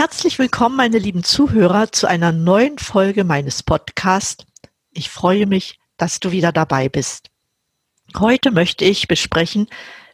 Herzlich 0.00 0.38
willkommen, 0.38 0.76
meine 0.76 0.96
lieben 0.96 1.24
Zuhörer, 1.24 1.92
zu 1.92 2.06
einer 2.06 2.32
neuen 2.32 2.78
Folge 2.78 3.22
meines 3.22 3.62
Podcasts. 3.62 4.46
Ich 4.92 5.10
freue 5.10 5.44
mich, 5.44 5.78
dass 5.98 6.20
du 6.20 6.30
wieder 6.30 6.52
dabei 6.52 6.88
bist. 6.88 7.28
Heute 8.18 8.50
möchte 8.50 8.86
ich 8.86 9.08
besprechen, 9.08 9.66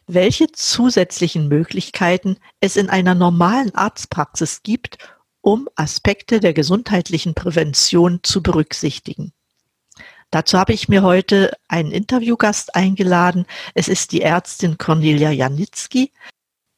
welche 0.05 0.51
zusätzlichen 0.51 1.47
Möglichkeiten 1.47 2.35
es 2.59 2.75
in 2.75 2.89
einer 2.89 3.15
normalen 3.15 3.73
Arztpraxis 3.75 4.61
gibt, 4.61 4.97
um 5.39 5.69
Aspekte 5.77 6.41
der 6.41 6.51
gesundheitlichen 6.51 7.33
Prävention 7.33 8.19
zu 8.23 8.43
berücksichtigen. 8.43 9.31
Dazu 10.31 10.59
habe 10.59 10.73
ich 10.73 10.89
mir 10.89 11.01
heute 11.01 11.53
einen 11.69 11.91
Interviewgast 11.93 12.75
eingeladen. 12.75 13.45
Es 13.73 13.87
ist 13.87 14.11
die 14.11 14.21
Ärztin 14.21 14.77
Cornelia 14.77 15.31
Janitzki, 15.31 16.11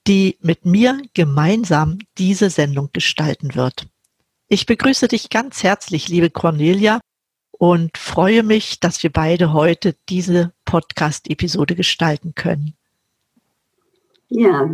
die 0.09 0.39
mit 0.41 0.65
mir 0.65 1.03
gemeinsam 1.13 1.99
diese 2.17 2.49
Sendung 2.49 2.89
gestalten 2.91 3.53
wird. 3.53 3.87
Ich 4.47 4.65
begrüße 4.65 5.07
dich 5.07 5.29
ganz 5.29 5.61
herzlich, 5.61 6.09
liebe 6.09 6.31
Cornelia, 6.31 6.99
und 7.51 7.95
freue 7.95 8.41
mich, 8.41 8.79
dass 8.79 9.03
wir 9.03 9.11
beide 9.11 9.53
heute 9.53 9.95
diese 10.09 10.51
Podcast-Episode 10.65 11.75
gestalten 11.75 12.33
können. 12.33 12.73
Ja, 14.29 14.67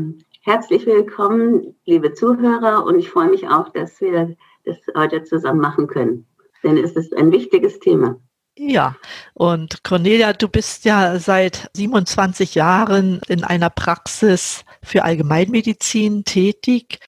herzlich 0.44 0.86
willkommen, 0.86 1.76
liebe 1.84 2.14
Zuhörer, 2.14 2.86
und 2.86 2.98
ich 2.98 3.10
freue 3.10 3.30
mich 3.30 3.46
auch, 3.50 3.68
dass 3.74 4.00
wir 4.00 4.38
das 4.64 4.78
heute 4.96 5.26
zusammen 5.26 5.60
machen 5.60 5.88
können, 5.88 6.26
denn 6.64 6.78
es 6.78 6.94
ist 6.94 7.14
ein 7.14 7.34
wichtiges 7.34 7.80
Thema. 7.80 8.22
Ja, 8.58 8.96
und 9.34 9.84
Cornelia, 9.84 10.32
du 10.32 10.48
bist 10.48 10.86
ja 10.86 11.20
seit 11.20 11.70
27 11.74 12.56
Jahren 12.56 13.20
in 13.28 13.44
einer 13.44 13.70
Praxis 13.70 14.64
für 14.82 15.04
Allgemeinmedizin 15.04 16.24
tätig 16.24 17.00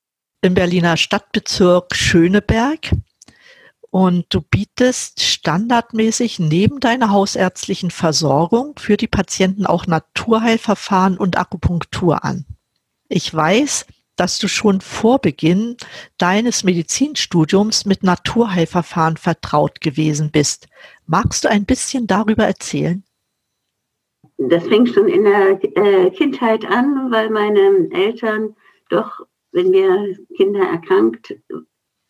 im 0.42 0.56
Berliner 0.56 0.98
Stadtbezirk 0.98 1.96
Schöneberg. 1.96 2.92
Und 3.90 4.26
du 4.30 4.42
bietest 4.42 5.22
standardmäßig 5.22 6.40
neben 6.40 6.82
deiner 6.82 7.12
hausärztlichen 7.12 7.92
Versorgung 7.92 8.78
für 8.78 8.98
die 8.98 9.08
Patienten 9.08 9.66
auch 9.66 9.88
Naturheilverfahren 9.88 11.18
und 11.18 11.38
Akupunktur 11.38 12.26
an. 12.26 12.46
Ich 13.08 13.34
weiß, 13.34 13.86
dass 14.18 14.40
du 14.40 14.50
schon 14.50 14.82
vor 14.82 15.20
Beginn 15.20 15.78
deines 16.18 16.64
Medizinstudiums 16.64 17.86
mit 17.86 18.04
Naturheilverfahren 18.04 19.16
vertraut 19.16 19.80
gewesen 19.80 20.32
bist. 20.32 20.68
Magst 21.08 21.46
du 21.46 21.50
ein 21.50 21.66
bisschen 21.66 22.06
darüber 22.06 22.44
erzählen? 22.44 23.04
Das 24.38 24.68
fing 24.68 24.86
schon 24.86 25.08
in 25.08 25.24
der 25.24 25.60
äh, 25.78 26.12
Kindheit 26.12 26.66
an, 26.66 27.10
weil 27.12 27.30
meine 27.30 27.90
Eltern 27.92 28.56
doch, 28.90 29.26
wenn 29.52 29.72
wir 29.72 30.16
Kinder 30.36 30.62
erkrankt 30.62 31.36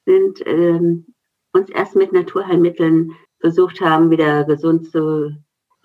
sind, 0.06 0.42
ähm, 0.46 1.06
uns 1.54 1.70
erst 1.70 1.96
mit 1.96 2.12
Naturheilmitteln 2.12 3.14
versucht 3.40 3.82
haben, 3.82 4.10
wieder 4.10 4.44
gesund 4.46 4.92
zu 4.92 5.32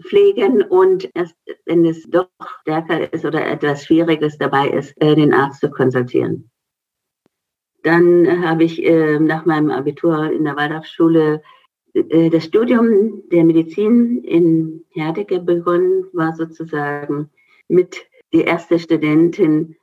pflegen 0.03 0.63
und 0.63 1.11
erst 1.15 1.37
wenn 1.67 1.85
es 1.85 2.03
doch 2.09 2.29
stärker 2.63 3.13
ist 3.13 3.25
oder 3.25 3.47
etwas 3.47 3.85
Schwieriges 3.85 4.39
dabei 4.39 4.69
ist, 4.69 4.95
äh, 5.01 5.15
den 5.15 5.33
Arzt 5.33 5.61
zu 5.61 5.71
konsultieren. 5.71 6.51
Dann 7.83 8.47
habe 8.47 8.65
ich 8.65 8.83
äh, 8.85 9.19
nach 9.19 9.45
meinem 9.45 9.71
Abitur 9.71 10.31
in 10.31 10.45
der 10.45 10.57
Waldorfschule 10.57 11.43
das 11.95 12.45
Studium 12.45 13.23
der 13.31 13.45
Medizin 13.45 14.25
in 14.25 14.85
Herdecke 14.91 15.41
begonnen, 15.41 16.07
war 16.12 16.34
sozusagen 16.34 17.29
mit 17.69 18.07
die 18.33 18.43
erste 18.43 18.79
Studentin 18.79 19.77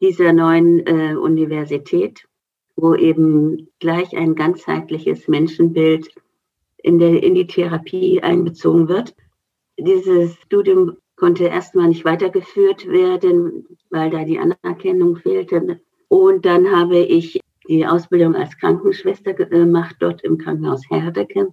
dieser 0.00 0.32
neuen 0.32 0.80
Universität, 1.18 2.26
wo 2.76 2.94
eben 2.94 3.68
gleich 3.78 4.16
ein 4.16 4.34
ganzheitliches 4.34 5.28
Menschenbild 5.28 6.14
in, 6.78 6.98
der, 6.98 7.22
in 7.22 7.34
die 7.34 7.46
Therapie 7.46 8.22
einbezogen 8.22 8.88
wird 8.88 9.14
dieses 9.78 10.34
Studium 10.42 10.96
konnte 11.16 11.44
erstmal 11.44 11.88
nicht 11.88 12.04
weitergeführt 12.04 12.86
werden, 12.86 13.66
weil 13.90 14.10
da 14.10 14.24
die 14.24 14.38
Anerkennung 14.38 15.16
fehlte. 15.16 15.80
Und 16.08 16.44
dann 16.44 16.70
habe 16.70 16.98
ich 16.98 17.40
die 17.68 17.86
Ausbildung 17.86 18.34
als 18.34 18.56
Krankenschwester 18.56 19.34
gemacht, 19.34 19.96
dort 20.00 20.22
im 20.22 20.38
Krankenhaus 20.38 20.82
Herdecke. 20.90 21.52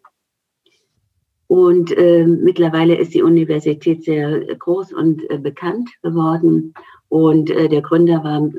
Und 1.48 1.92
äh, 1.98 2.26
mittlerweile 2.26 2.96
ist 2.96 3.14
die 3.14 3.24
Universität 3.24 4.04
sehr 4.04 4.40
groß 4.56 4.94
und 4.94 5.30
äh, 5.30 5.38
bekannt 5.38 5.90
geworden. 6.02 6.74
Und 7.10 7.50
äh, 7.50 7.68
der 7.68 7.82
Gründer 7.82 8.24
war 8.24 8.50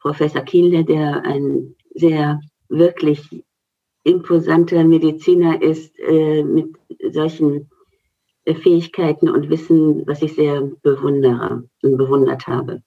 Professor 0.00 0.42
Kienle, 0.42 0.84
der 0.84 1.24
ein 1.24 1.74
sehr 1.94 2.40
wirklich 2.68 3.42
imposanter 4.02 4.84
Mediziner 4.84 5.62
ist, 5.62 5.98
äh, 5.98 6.42
mit 6.42 6.76
solchen 7.12 7.70
Fähigkeiten 8.46 9.30
und 9.30 9.48
Wissen, 9.48 10.06
was 10.06 10.20
ich 10.20 10.34
sehr 10.34 10.60
bewundere 10.82 11.66
und 11.82 11.96
bewundert 11.96 12.46
habe. 12.46 12.82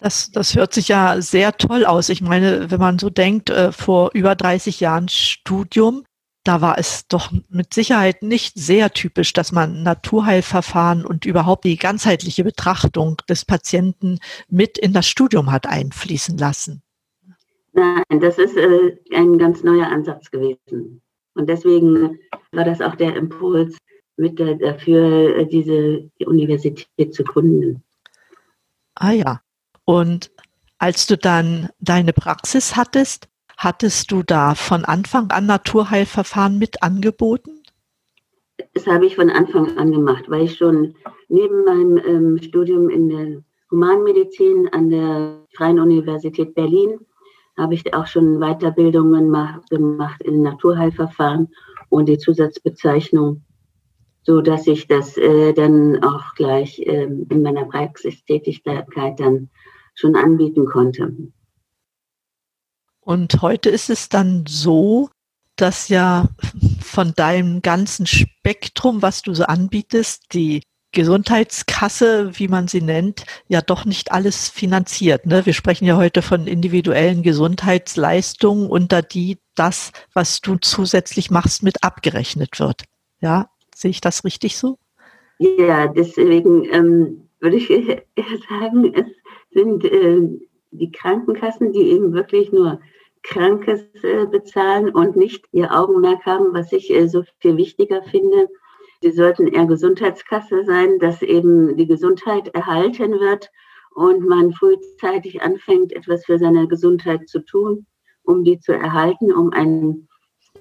Das, 0.00 0.30
das 0.30 0.54
hört 0.54 0.72
sich 0.72 0.88
ja 0.88 1.20
sehr 1.20 1.56
toll 1.56 1.84
aus. 1.84 2.08
Ich 2.08 2.22
meine, 2.22 2.70
wenn 2.70 2.80
man 2.80 2.98
so 2.98 3.10
denkt, 3.10 3.50
äh, 3.50 3.70
vor 3.70 4.10
über 4.14 4.34
30 4.34 4.80
Jahren 4.80 5.08
Studium, 5.08 6.04
da 6.44 6.62
war 6.62 6.78
es 6.78 7.06
doch 7.06 7.30
mit 7.50 7.74
Sicherheit 7.74 8.22
nicht 8.22 8.58
sehr 8.58 8.92
typisch, 8.92 9.34
dass 9.34 9.52
man 9.52 9.82
Naturheilverfahren 9.82 11.04
und 11.04 11.26
überhaupt 11.26 11.64
die 11.64 11.76
ganzheitliche 11.76 12.44
Betrachtung 12.44 13.18
des 13.28 13.44
Patienten 13.44 14.18
mit 14.48 14.78
in 14.78 14.94
das 14.94 15.06
Studium 15.06 15.52
hat 15.52 15.66
einfließen 15.66 16.38
lassen. 16.38 16.82
Nein, 17.72 18.20
das 18.20 18.38
ist 18.38 18.56
äh, 18.56 18.96
ein 19.14 19.38
ganz 19.38 19.62
neuer 19.62 19.86
Ansatz 19.86 20.30
gewesen. 20.30 21.02
Und 21.34 21.48
deswegen 21.48 22.18
war 22.52 22.64
das 22.64 22.80
auch 22.80 22.96
der 22.96 23.16
Impuls, 23.16 23.76
mit 24.16 24.38
der, 24.38 24.56
dafür, 24.56 25.36
äh, 25.36 25.46
diese 25.46 26.10
die 26.18 26.26
Universität 26.26 27.14
zu 27.14 27.24
gründen. 27.24 27.82
Ah 28.94 29.12
ja. 29.12 29.40
Und 29.90 30.30
als 30.78 31.08
du 31.08 31.18
dann 31.18 31.68
deine 31.80 32.12
Praxis 32.12 32.76
hattest, 32.76 33.26
hattest 33.56 34.12
du 34.12 34.22
da 34.22 34.54
von 34.54 34.84
Anfang 34.84 35.32
an 35.32 35.46
Naturheilverfahren 35.46 36.60
mit 36.60 36.80
angeboten? 36.84 37.64
Das 38.72 38.86
habe 38.86 39.06
ich 39.06 39.16
von 39.16 39.30
Anfang 39.30 39.76
an 39.76 39.90
gemacht, 39.90 40.26
weil 40.28 40.42
ich 40.42 40.56
schon 40.56 40.94
neben 41.28 41.64
meinem 41.64 41.96
ähm, 42.06 42.38
Studium 42.40 42.88
in 42.88 43.08
der 43.08 43.42
Humanmedizin 43.72 44.68
an 44.68 44.90
der 44.90 45.44
Freien 45.56 45.80
Universität 45.80 46.54
Berlin 46.54 47.00
habe 47.58 47.74
ich 47.74 47.92
auch 47.92 48.06
schon 48.06 48.38
Weiterbildungen 48.38 49.32
gemacht 49.70 50.22
in 50.22 50.42
Naturheilverfahren 50.42 51.48
und 51.88 52.08
die 52.08 52.18
Zusatzbezeichnung 52.18 53.42
so 54.22 54.40
dass 54.40 54.66
ich 54.66 54.86
das 54.86 55.16
äh, 55.16 55.52
dann 55.52 56.02
auch 56.04 56.34
gleich 56.34 56.80
ähm, 56.84 57.26
in 57.30 57.42
meiner 57.42 57.64
Praxistätigkeit 57.64 59.18
dann 59.18 59.50
schon 60.00 60.16
anbieten 60.16 60.66
konnte. 60.66 61.12
Und 63.00 63.42
heute 63.42 63.70
ist 63.70 63.90
es 63.90 64.08
dann 64.08 64.44
so, 64.46 65.08
dass 65.56 65.88
ja 65.88 66.28
von 66.80 67.12
deinem 67.14 67.62
ganzen 67.62 68.06
Spektrum, 68.06 69.02
was 69.02 69.22
du 69.22 69.34
so 69.34 69.44
anbietest, 69.44 70.32
die 70.32 70.62
Gesundheitskasse, 70.92 72.32
wie 72.38 72.48
man 72.48 72.66
sie 72.66 72.80
nennt, 72.80 73.24
ja 73.48 73.60
doch 73.60 73.84
nicht 73.84 74.10
alles 74.10 74.48
finanziert. 74.48 75.26
Ne? 75.26 75.46
Wir 75.46 75.52
sprechen 75.52 75.84
ja 75.84 75.96
heute 75.96 76.22
von 76.22 76.46
individuellen 76.46 77.22
Gesundheitsleistungen, 77.22 78.68
unter 78.68 79.02
die 79.02 79.38
das, 79.54 79.92
was 80.14 80.40
du 80.40 80.56
zusätzlich 80.56 81.30
machst, 81.30 81.62
mit 81.62 81.84
abgerechnet 81.84 82.58
wird. 82.58 82.84
Ja, 83.20 83.50
Sehe 83.80 83.90
ich 83.90 84.02
das 84.02 84.24
richtig 84.24 84.58
so? 84.58 84.78
Ja, 85.38 85.86
deswegen 85.86 86.66
ähm, 86.70 87.28
würde 87.40 87.56
ich 87.56 87.68
sagen, 88.48 88.92
es 88.94 89.06
sind 89.50 89.84
äh, 89.84 90.20
die 90.70 90.92
Krankenkassen, 90.92 91.72
die 91.72 91.90
eben 91.90 92.12
wirklich 92.12 92.52
nur 92.52 92.80
Krankes 93.22 93.82
äh, 94.02 94.26
bezahlen 94.26 94.90
und 94.90 95.16
nicht 95.16 95.44
ihr 95.52 95.72
Augenmerk 95.72 96.24
haben, 96.24 96.54
was 96.54 96.72
ich 96.72 96.90
äh, 96.90 97.08
so 97.08 97.24
viel 97.40 97.56
wichtiger 97.56 98.02
finde. 98.02 98.48
Sie 99.02 99.12
sollten 99.12 99.48
eher 99.48 99.66
Gesundheitskasse 99.66 100.64
sein, 100.64 100.98
dass 100.98 101.22
eben 101.22 101.76
die 101.76 101.86
Gesundheit 101.86 102.48
erhalten 102.48 103.12
wird 103.18 103.50
und 103.94 104.26
man 104.26 104.52
frühzeitig 104.52 105.42
anfängt, 105.42 105.92
etwas 105.92 106.24
für 106.24 106.38
seine 106.38 106.68
Gesundheit 106.68 107.28
zu 107.28 107.40
tun, 107.40 107.86
um 108.22 108.44
die 108.44 108.58
zu 108.60 108.72
erhalten, 108.72 109.32
um 109.32 109.52
ein 109.52 110.08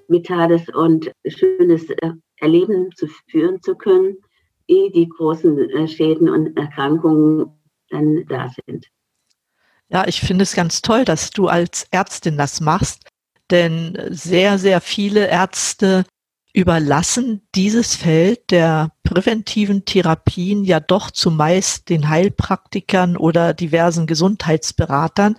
vitales 0.08 0.70
und 0.74 1.12
schönes 1.28 1.90
äh, 1.90 2.12
Erleben 2.38 2.92
zu 2.96 3.08
führen 3.30 3.62
zu 3.62 3.76
können, 3.76 4.18
ehe 4.68 4.92
die 4.92 5.08
großen 5.08 5.70
äh, 5.70 5.88
Schäden 5.88 6.30
und 6.30 6.58
Erkrankungen 6.58 7.59
dann 7.90 8.26
da 8.28 8.50
sind. 8.66 8.88
Ja, 9.90 10.08
ich 10.08 10.22
finde 10.22 10.44
es 10.44 10.54
ganz 10.54 10.82
toll, 10.82 11.06
dass 11.06 11.32
du 11.32 11.48
als 11.48 11.88
Ärztin 11.92 12.38
das 12.38 12.62
machst, 12.62 13.10
denn 13.50 13.98
sehr, 14.10 14.60
sehr 14.60 14.82
viele 14.82 15.28
Ärzte 15.28 16.06
überlassen 16.54 17.42
dieses 17.56 17.96
Feld 17.96 18.52
der 18.52 18.92
präventiven 19.04 19.86
Therapien 19.86 20.64
ja 20.64 20.80
doch 20.80 21.12
zumeist 21.12 21.90
den 21.90 22.10
Heilpraktikern 22.10 23.18
oder 23.18 23.54
diversen 23.54 24.08
Gesundheitsberatern. 24.08 25.38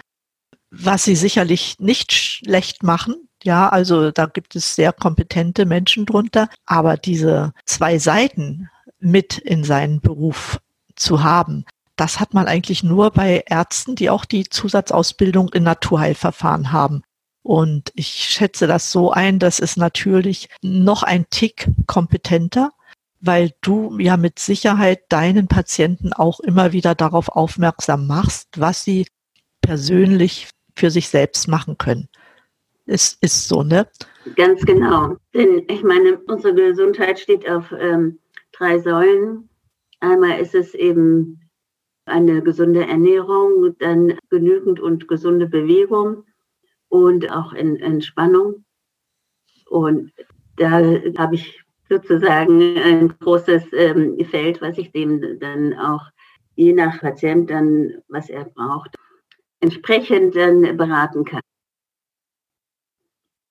was 0.71 1.05
sie 1.05 1.17
sicherlich 1.17 1.77
nicht 1.79 2.13
schlecht 2.13 2.83
machen. 2.83 3.29
Ja, 3.43 3.69
also 3.69 4.11
da 4.11 4.27
gibt 4.27 4.55
es 4.57 4.75
sehr 4.75 4.93
kompetente 4.93 5.67
Menschen 5.67 6.07
drunter. 6.07 6.49
Aber 6.67 6.97
diese 6.97 7.53
zwei 7.65 7.99
Seiten 7.99 8.69
mit 8.99 9.39
in 9.39 9.65
seinen 9.65 10.01
Beruf 10.01 10.61
zu 10.95 11.23
haben, 11.23 11.65
das 12.01 12.19
hat 12.19 12.33
man 12.33 12.47
eigentlich 12.47 12.83
nur 12.83 13.11
bei 13.11 13.45
Ärzten, 13.47 13.95
die 13.95 14.09
auch 14.09 14.25
die 14.25 14.45
Zusatzausbildung 14.49 15.51
in 15.51 15.65
Naturheilverfahren 15.65 16.73
haben. 16.73 17.03
Und 17.43 17.93
ich 17.95 18.07
schätze 18.09 18.67
das 18.67 18.91
so 18.91 19.11
ein, 19.13 19.39
dass 19.39 19.61
es 19.61 19.77
natürlich 19.77 20.49
noch 20.63 21.03
ein 21.03 21.27
Tick 21.29 21.69
kompetenter, 21.87 22.71
weil 23.21 23.53
du 23.61 23.99
ja 23.99 24.17
mit 24.17 24.39
Sicherheit 24.39 25.01
deinen 25.11 25.47
Patienten 25.47 26.15
auch 26.15 26.41
immer 26.41 26.73
wieder 26.73 26.95
darauf 26.95 27.29
aufmerksam 27.29 28.07
machst, 28.07 28.49
was 28.57 28.83
sie 28.83 29.07
persönlich 29.61 30.49
für 30.77 30.91
sich 30.91 31.11
selbst 31.11 31.49
machen 31.49 31.77
können. 31.77 32.09
Es 32.87 33.19
ist 33.21 33.47
so, 33.47 33.63
ne? 33.63 33.87
Ganz 34.37 34.63
genau. 34.63 35.17
Denn 35.35 35.65
ich 35.69 35.83
meine, 35.83 36.19
unsere 36.29 36.55
Gesundheit 36.55 37.19
steht 37.19 37.47
auf 37.47 37.71
ähm, 37.79 38.19
drei 38.53 38.79
Säulen. 38.79 39.51
Einmal 40.01 40.41
ist 40.41 40.55
es 40.55 40.73
eben 40.75 41.41
eine 42.11 42.43
gesunde 42.43 42.87
Ernährung, 42.87 43.77
dann 43.79 44.19
genügend 44.29 44.81
und 44.81 45.09
gesunde 45.09 45.47
Bewegung 45.47 46.25
und 46.89 47.31
auch 47.33 47.53
in 47.53 47.77
Entspannung. 47.77 48.65
Und 49.67 50.13
da 50.57 50.71
habe 50.71 51.35
ich 51.35 51.63
sozusagen 51.89 52.77
ein 52.79 53.09
großes 53.19 53.65
ähm, 53.73 54.19
Feld, 54.25 54.61
was 54.61 54.79
ich 54.79 54.93
dem 54.93 55.39
dann 55.41 55.75
auch 55.75 56.03
je 56.55 56.73
nach 56.73 57.01
Patient 57.01 57.49
dann, 57.51 58.03
was 58.09 58.29
er 58.29 58.45
braucht, 58.45 58.97
entsprechend 59.61 60.37
dann 60.37 60.77
beraten 60.77 61.25
kann. 61.25 61.41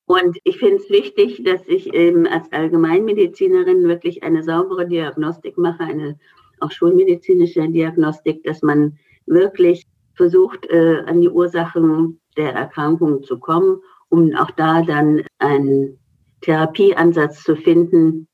Und 0.05 0.39
ich 0.43 0.57
finde 0.57 0.77
es 0.77 0.89
wichtig, 0.89 1.43
dass 1.43 1.61
ich 1.67 1.93
eben 1.93 2.25
als 2.25 2.51
Allgemeinmedizinerin 2.51 3.87
wirklich 3.87 4.23
eine 4.23 4.41
saubere 4.41 4.87
Diagnostik 4.87 5.57
mache, 5.57 5.83
eine 5.83 6.19
auch 6.61 6.71
schulmedizinische 6.71 7.67
Diagnostik, 7.69 8.43
dass 8.43 8.61
man 8.61 8.97
wirklich 9.25 9.85
versucht, 10.13 10.65
äh, 10.69 11.01
an 11.05 11.21
die 11.21 11.29
Ursachen 11.29 12.19
der 12.35 12.53
Erkrankung 12.53 13.23
zu 13.23 13.39
kommen, 13.39 13.81
um 14.09 14.35
auch 14.35 14.51
da 14.51 14.81
dann 14.81 15.23
einen 15.37 15.97
Therapieansatz 16.41 17.43
zu 17.43 17.55
finden 17.55 18.27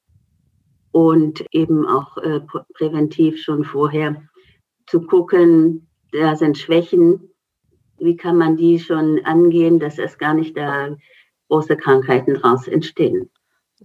und 0.92 1.46
eben 1.52 1.86
auch 1.86 2.18
äh, 2.18 2.42
präventiv 2.74 3.42
schon 3.42 3.64
vorher 3.64 4.22
zu 4.88 5.02
gucken, 5.02 5.88
da 6.12 6.36
sind 6.36 6.58
Schwächen, 6.58 7.30
wie 7.98 8.16
kann 8.16 8.38
man 8.38 8.58
die 8.58 8.80
schon 8.80 9.20
angehen, 9.26 9.80
dass 9.80 9.98
es 10.00 10.18
gar 10.18 10.34
nicht 10.34 10.56
da 10.56 10.96
große 11.50 11.78
Krankheiten 11.78 12.36
draus 12.36 12.68
entstehen. 12.68 13.30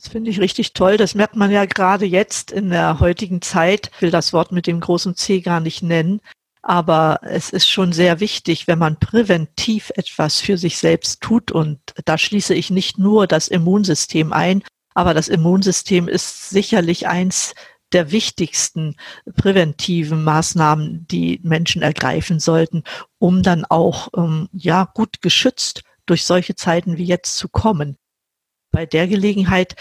Das 0.00 0.10
finde 0.10 0.30
ich 0.30 0.40
richtig 0.40 0.72
toll. 0.72 0.96
Das 0.96 1.14
merkt 1.14 1.36
man 1.36 1.50
ja 1.50 1.66
gerade 1.66 2.06
jetzt 2.06 2.52
in 2.52 2.70
der 2.70 3.00
heutigen 3.00 3.42
Zeit. 3.42 3.90
Ich 3.94 4.00
will 4.00 4.10
das 4.10 4.32
Wort 4.32 4.50
mit 4.50 4.66
dem 4.66 4.80
großen 4.80 5.14
C 5.14 5.42
gar 5.42 5.60
nicht 5.60 5.82
nennen. 5.82 6.22
Aber 6.62 7.20
es 7.22 7.50
ist 7.50 7.68
schon 7.68 7.92
sehr 7.92 8.18
wichtig, 8.18 8.66
wenn 8.66 8.78
man 8.78 8.98
präventiv 8.98 9.92
etwas 9.96 10.40
für 10.40 10.56
sich 10.56 10.78
selbst 10.78 11.20
tut. 11.20 11.52
Und 11.52 11.80
da 12.06 12.16
schließe 12.16 12.54
ich 12.54 12.70
nicht 12.70 12.98
nur 12.98 13.26
das 13.26 13.48
Immunsystem 13.48 14.32
ein, 14.32 14.62
aber 14.94 15.12
das 15.12 15.28
Immunsystem 15.28 16.08
ist 16.08 16.48
sicherlich 16.48 17.06
eins 17.06 17.54
der 17.92 18.10
wichtigsten 18.10 18.96
präventiven 19.36 20.24
Maßnahmen, 20.24 21.08
die 21.08 21.40
Menschen 21.42 21.82
ergreifen 21.82 22.40
sollten, 22.40 22.84
um 23.18 23.42
dann 23.42 23.66
auch 23.66 24.08
ähm, 24.16 24.48
ja 24.52 24.84
gut 24.94 25.20
geschützt 25.20 25.82
durch 26.06 26.24
solche 26.24 26.54
Zeiten 26.54 26.96
wie 26.96 27.04
jetzt 27.04 27.36
zu 27.36 27.50
kommen 27.50 27.98
bei 28.70 28.86
der 28.86 29.06
Gelegenheit, 29.06 29.76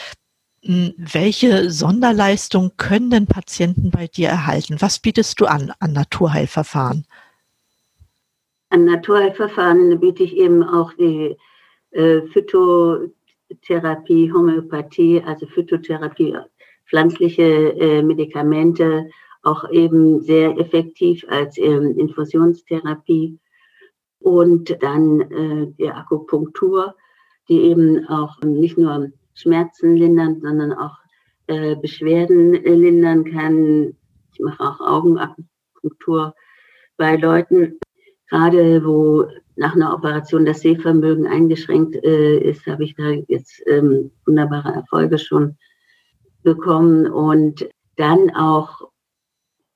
hm, 0.64 0.94
welche 0.98 1.70
Sonderleistung 1.70 2.72
können 2.78 3.10
denn 3.10 3.28
Patienten 3.28 3.92
bei 3.92 4.08
dir 4.08 4.30
erhalten? 4.30 4.78
Was 4.80 5.00
bietest 5.00 5.40
du 5.40 5.46
an 5.46 5.72
an 5.80 5.94
Naturheilverfahren? 5.94 7.06
An 8.70 8.86
Naturheilverfahren 8.86 10.00
biete 10.00 10.24
ich 10.24 10.36
eben 10.36 10.64
auch 10.64 10.94
die 10.94 11.38
äh, 11.92 12.22
Phytotherapie, 12.28 14.32
Homöopathie, 14.32 15.24
also 15.26 15.48
Phytotherapie, 15.48 16.38
pflanzliche 16.86 17.74
äh, 17.80 18.04
Medikamente, 18.04 19.10
auch 19.44 19.70
eben 19.72 20.22
sehr 20.22 20.58
effektiv 20.60 21.26
als 21.30 21.58
ähm, 21.58 21.98
Infusionstherapie 21.98 23.40
und 24.20 24.84
dann 24.84 25.22
äh, 25.22 25.72
die 25.78 25.90
Akupunktur 25.90 26.96
die 27.50 27.62
eben 27.64 28.08
auch 28.08 28.40
nicht 28.42 28.78
nur 28.78 29.12
Schmerzen 29.34 29.96
lindern, 29.96 30.40
sondern 30.42 30.74
auch 30.74 30.98
äh, 31.48 31.76
Beschwerden 31.76 32.54
äh, 32.54 32.76
lindern 32.76 33.26
kann. 33.26 33.96
Ich 34.34 34.40
mache 34.40 34.64
auch 34.64 34.80
Augenakupunktur 34.80 36.36
bei 36.96 37.16
Leuten, 37.16 37.80
gerade 38.30 38.86
wo 38.86 39.26
nach 39.56 39.76
einer 39.76 39.94
Operation 39.94 40.46
das 40.46 40.62
Sehvermögen 40.62 41.28
eingeschränkt 41.28 41.96
äh, 42.04 42.38
ist, 42.38 42.66
habe 42.68 42.84
ich 42.84 42.96
da 42.96 43.10
jetzt 43.28 43.62
ähm, 43.68 44.12
wunderbare 44.26 44.74
Erfolge 44.74 45.18
schon 45.18 45.58
bekommen. 46.44 47.08
Und 47.08 47.68
dann 47.98 48.30
auch 48.36 48.90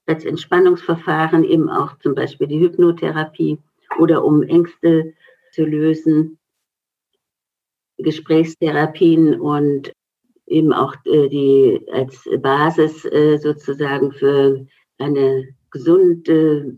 als 0.06 0.26
Entspannungsverfahren 0.26 1.44
eben 1.44 1.70
auch 1.70 1.98
zum 2.00 2.16
Beispiel 2.16 2.48
die 2.48 2.60
Hypnotherapie 2.60 3.60
oder 4.00 4.24
um 4.24 4.44
Ängste 4.44 5.14
zu 5.52 5.66
lösen 5.66 6.38
Gesprächstherapien 7.98 9.40
und 9.40 9.94
eben 10.48 10.74
auch 10.74 10.96
äh, 11.06 11.30
die 11.30 11.82
als 11.92 12.28
Basis 12.42 13.06
äh, 13.06 13.38
sozusagen 13.38 14.12
für 14.12 14.66
eine 14.98 15.48
gesunde 15.72 16.78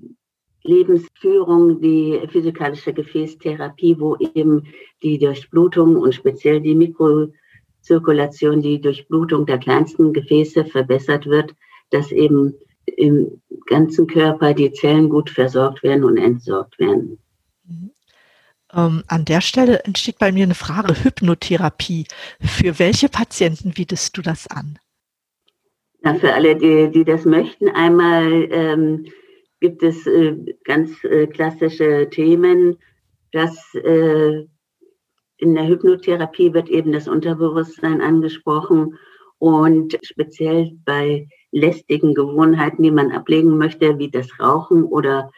Lebensführung, 0.63 1.79
die 1.81 2.21
physikalische 2.29 2.93
Gefäßtherapie, 2.93 3.99
wo 3.99 4.17
eben 4.33 4.63
die 5.03 5.19
Durchblutung 5.19 5.97
und 5.97 6.15
speziell 6.15 6.59
die 6.61 6.75
Mikrozirkulation, 6.75 8.61
die 8.61 8.81
Durchblutung 8.81 9.45
der 9.45 9.59
kleinsten 9.59 10.11
Gefäße 10.13 10.65
verbessert 10.65 11.27
wird, 11.27 11.53
dass 11.91 12.11
eben 12.11 12.55
im 12.85 13.41
ganzen 13.67 14.07
Körper 14.07 14.53
die 14.53 14.71
Zellen 14.71 15.09
gut 15.09 15.29
versorgt 15.29 15.83
werden 15.83 16.03
und 16.03 16.17
entsorgt 16.17 16.79
werden. 16.79 17.19
Ähm, 18.75 19.03
an 19.07 19.25
der 19.25 19.41
Stelle 19.41 19.83
entsteht 19.85 20.19
bei 20.19 20.31
mir 20.31 20.43
eine 20.43 20.55
Frage, 20.55 21.03
Hypnotherapie. 21.03 22.07
Für 22.41 22.77
welche 22.77 23.09
Patienten 23.09 23.71
bietest 23.71 24.17
du 24.17 24.21
das 24.21 24.47
an? 24.47 24.77
Ja, 26.03 26.15
für 26.15 26.33
alle, 26.33 26.55
die, 26.55 26.91
die 26.91 27.05
das 27.05 27.25
möchten. 27.25 27.69
Einmal 27.69 28.47
ähm, 28.51 29.05
gibt 29.59 29.81
es 29.81 30.05
äh, 30.05 30.35
ganz 30.63 31.03
äh, 31.03 31.27
klassische 31.27 32.09
Themen, 32.09 32.77
dass 33.31 33.73
äh, 33.75 34.45
in 35.37 35.55
der 35.55 35.67
Hypnotherapie 35.67 36.53
wird 36.53 36.69
eben 36.69 36.91
das 36.91 37.07
Unterbewusstsein 37.07 38.01
angesprochen 38.01 38.97
und 39.39 39.97
speziell 40.03 40.77
bei 40.85 41.27
lästigen 41.51 42.13
Gewohnheiten, 42.13 42.83
die 42.83 42.91
man 42.91 43.11
ablegen 43.11 43.57
möchte, 43.57 43.97
wie 43.97 44.09
das 44.09 44.27
Rauchen 44.39 44.83
oder 44.83 45.31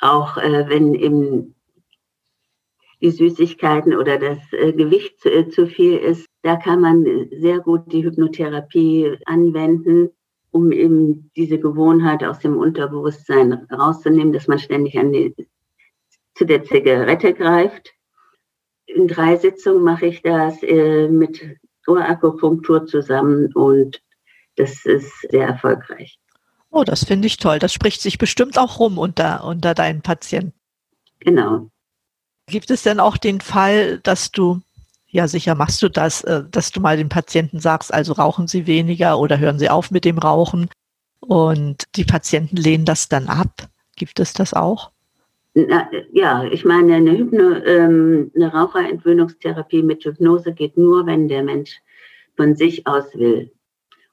auch 0.00 0.36
äh, 0.36 0.68
wenn 0.68 0.94
eben 0.94 1.54
die 3.04 3.10
Süßigkeiten 3.10 3.94
oder 3.94 4.18
das 4.18 4.38
äh, 4.52 4.72
Gewicht 4.72 5.20
zu, 5.20 5.30
äh, 5.30 5.48
zu 5.50 5.66
viel 5.66 5.98
ist, 5.98 6.26
da 6.42 6.56
kann 6.56 6.80
man 6.80 7.04
sehr 7.30 7.60
gut 7.60 7.92
die 7.92 8.02
Hypnotherapie 8.02 9.18
anwenden, 9.26 10.08
um 10.50 10.72
eben 10.72 11.30
diese 11.36 11.58
Gewohnheit 11.58 12.24
aus 12.24 12.38
dem 12.38 12.56
Unterbewusstsein 12.56 13.66
rauszunehmen, 13.70 14.32
dass 14.32 14.48
man 14.48 14.58
ständig 14.58 14.98
an 14.98 15.12
die, 15.12 15.34
zu 16.34 16.46
der 16.46 16.64
Zigarette 16.64 17.34
greift. 17.34 17.92
In 18.86 19.06
drei 19.06 19.36
Sitzungen 19.36 19.84
mache 19.84 20.06
ich 20.06 20.22
das 20.22 20.62
äh, 20.62 21.06
mit 21.08 21.42
Ohrakupunktur 21.86 22.86
zusammen 22.86 23.52
und 23.52 24.00
das 24.56 24.86
ist 24.86 25.12
sehr 25.30 25.48
erfolgreich. 25.48 26.18
Oh, 26.70 26.84
das 26.84 27.04
finde 27.04 27.26
ich 27.26 27.36
toll. 27.36 27.58
Das 27.58 27.74
spricht 27.74 28.00
sich 28.00 28.16
bestimmt 28.16 28.58
auch 28.58 28.80
rum 28.80 28.96
unter, 28.96 29.44
unter 29.44 29.74
deinen 29.74 30.00
Patienten. 30.00 30.54
Genau. 31.20 31.70
Gibt 32.46 32.70
es 32.70 32.82
denn 32.82 33.00
auch 33.00 33.16
den 33.16 33.40
Fall, 33.40 33.98
dass 34.00 34.30
du, 34.30 34.60
ja 35.08 35.28
sicher 35.28 35.54
machst 35.54 35.82
du 35.82 35.88
das, 35.88 36.22
äh, 36.24 36.44
dass 36.50 36.70
du 36.70 36.80
mal 36.80 36.96
den 36.96 37.08
Patienten 37.08 37.60
sagst, 37.60 37.92
also 37.92 38.12
rauchen 38.12 38.46
sie 38.46 38.66
weniger 38.66 39.18
oder 39.18 39.38
hören 39.38 39.58
sie 39.58 39.70
auf 39.70 39.90
mit 39.90 40.04
dem 40.04 40.18
Rauchen 40.18 40.68
und 41.20 41.84
die 41.96 42.04
Patienten 42.04 42.56
lehnen 42.56 42.84
das 42.84 43.08
dann 43.08 43.28
ab? 43.28 43.68
Gibt 43.96 44.20
es 44.20 44.32
das 44.32 44.52
auch? 44.52 44.90
Na, 45.54 45.88
ja, 46.12 46.44
ich 46.44 46.64
meine, 46.64 46.94
eine, 46.94 47.16
Hypno, 47.16 47.54
ähm, 47.64 48.32
eine 48.34 48.52
Raucherentwöhnungstherapie 48.52 49.82
mit 49.82 50.04
Hypnose 50.04 50.52
geht 50.52 50.76
nur, 50.76 51.06
wenn 51.06 51.28
der 51.28 51.44
Mensch 51.44 51.80
von 52.36 52.56
sich 52.56 52.86
aus 52.88 53.14
will. 53.14 53.52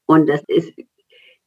Und 0.06 0.30
das 0.30 0.44
ist 0.48 0.72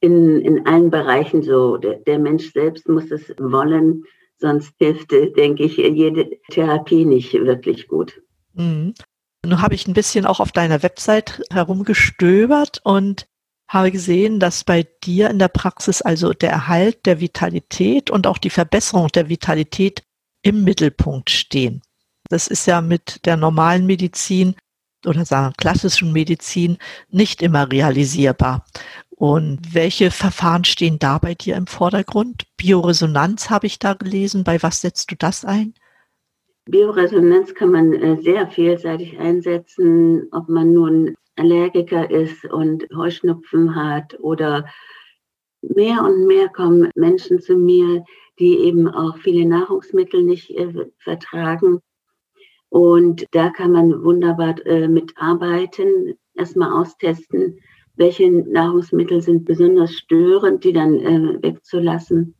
in, 0.00 0.40
in 0.40 0.66
allen 0.66 0.90
Bereichen 0.90 1.42
so. 1.42 1.76
Der, 1.76 1.94
der 1.94 2.18
Mensch 2.18 2.52
selbst 2.52 2.88
muss 2.88 3.10
es 3.12 3.32
wollen, 3.38 4.04
Sonst 4.38 4.74
hilft, 4.78 5.10
denke 5.10 5.64
ich, 5.64 5.76
jede 5.76 6.30
Therapie 6.50 7.04
nicht 7.04 7.32
wirklich 7.32 7.88
gut. 7.88 8.20
Mhm. 8.54 8.94
Nun 9.44 9.60
habe 9.60 9.74
ich 9.74 9.86
ein 9.86 9.94
bisschen 9.94 10.26
auch 10.26 10.40
auf 10.40 10.52
deiner 10.52 10.82
Website 10.82 11.42
herumgestöbert 11.50 12.80
und 12.82 13.26
habe 13.68 13.90
gesehen, 13.90 14.40
dass 14.40 14.64
bei 14.64 14.86
dir 15.04 15.30
in 15.30 15.38
der 15.38 15.48
Praxis 15.48 16.02
also 16.02 16.32
der 16.32 16.50
Erhalt 16.50 17.06
der 17.06 17.20
Vitalität 17.20 18.10
und 18.10 18.26
auch 18.26 18.38
die 18.38 18.50
Verbesserung 18.50 19.08
der 19.08 19.28
Vitalität 19.28 20.02
im 20.42 20.64
Mittelpunkt 20.64 21.30
stehen. 21.30 21.82
Das 22.28 22.46
ist 22.46 22.66
ja 22.66 22.80
mit 22.80 23.26
der 23.26 23.36
normalen 23.36 23.86
Medizin 23.86 24.54
oder 25.06 25.24
sagen 25.24 25.52
klassischen 25.56 26.12
Medizin 26.12 26.78
nicht 27.10 27.42
immer 27.42 27.70
realisierbar. 27.70 28.64
Und 29.16 29.74
welche 29.74 30.10
Verfahren 30.10 30.64
stehen 30.64 30.98
da 30.98 31.18
bei 31.18 31.34
dir 31.34 31.56
im 31.56 31.66
Vordergrund? 31.66 32.44
Bioresonanz 32.56 33.48
habe 33.48 33.66
ich 33.66 33.78
da 33.78 33.94
gelesen. 33.94 34.44
Bei 34.44 34.62
was 34.62 34.80
setzt 34.80 35.10
du 35.10 35.16
das 35.16 35.44
ein? 35.44 35.74
Bioresonanz 36.66 37.54
kann 37.54 37.70
man 37.70 37.92
äh, 37.92 38.20
sehr 38.22 38.48
vielseitig 38.48 39.18
einsetzen, 39.18 40.28
ob 40.32 40.48
man 40.48 40.72
nun 40.72 41.14
Allergiker 41.36 42.10
ist 42.10 42.44
und 42.46 42.86
Heuschnupfen 42.94 43.74
hat 43.74 44.18
oder 44.20 44.66
mehr 45.60 46.02
und 46.02 46.26
mehr 46.26 46.48
kommen 46.48 46.90
Menschen 46.94 47.40
zu 47.40 47.56
mir, 47.56 48.04
die 48.38 48.58
eben 48.58 48.88
auch 48.88 49.18
viele 49.18 49.46
Nahrungsmittel 49.46 50.22
nicht 50.22 50.50
äh, 50.50 50.86
vertragen. 50.98 51.80
Und 52.68 53.26
da 53.32 53.50
kann 53.50 53.72
man 53.72 54.02
wunderbar 54.02 54.54
äh, 54.66 54.88
mitarbeiten, 54.88 56.18
erstmal 56.34 56.72
austesten, 56.72 57.60
welche 57.96 58.30
Nahrungsmittel 58.30 59.20
sind 59.20 59.44
besonders 59.44 59.94
störend, 59.94 60.64
die 60.64 60.72
dann 60.72 60.98
äh, 61.00 61.42
wegzulassen. 61.42 62.34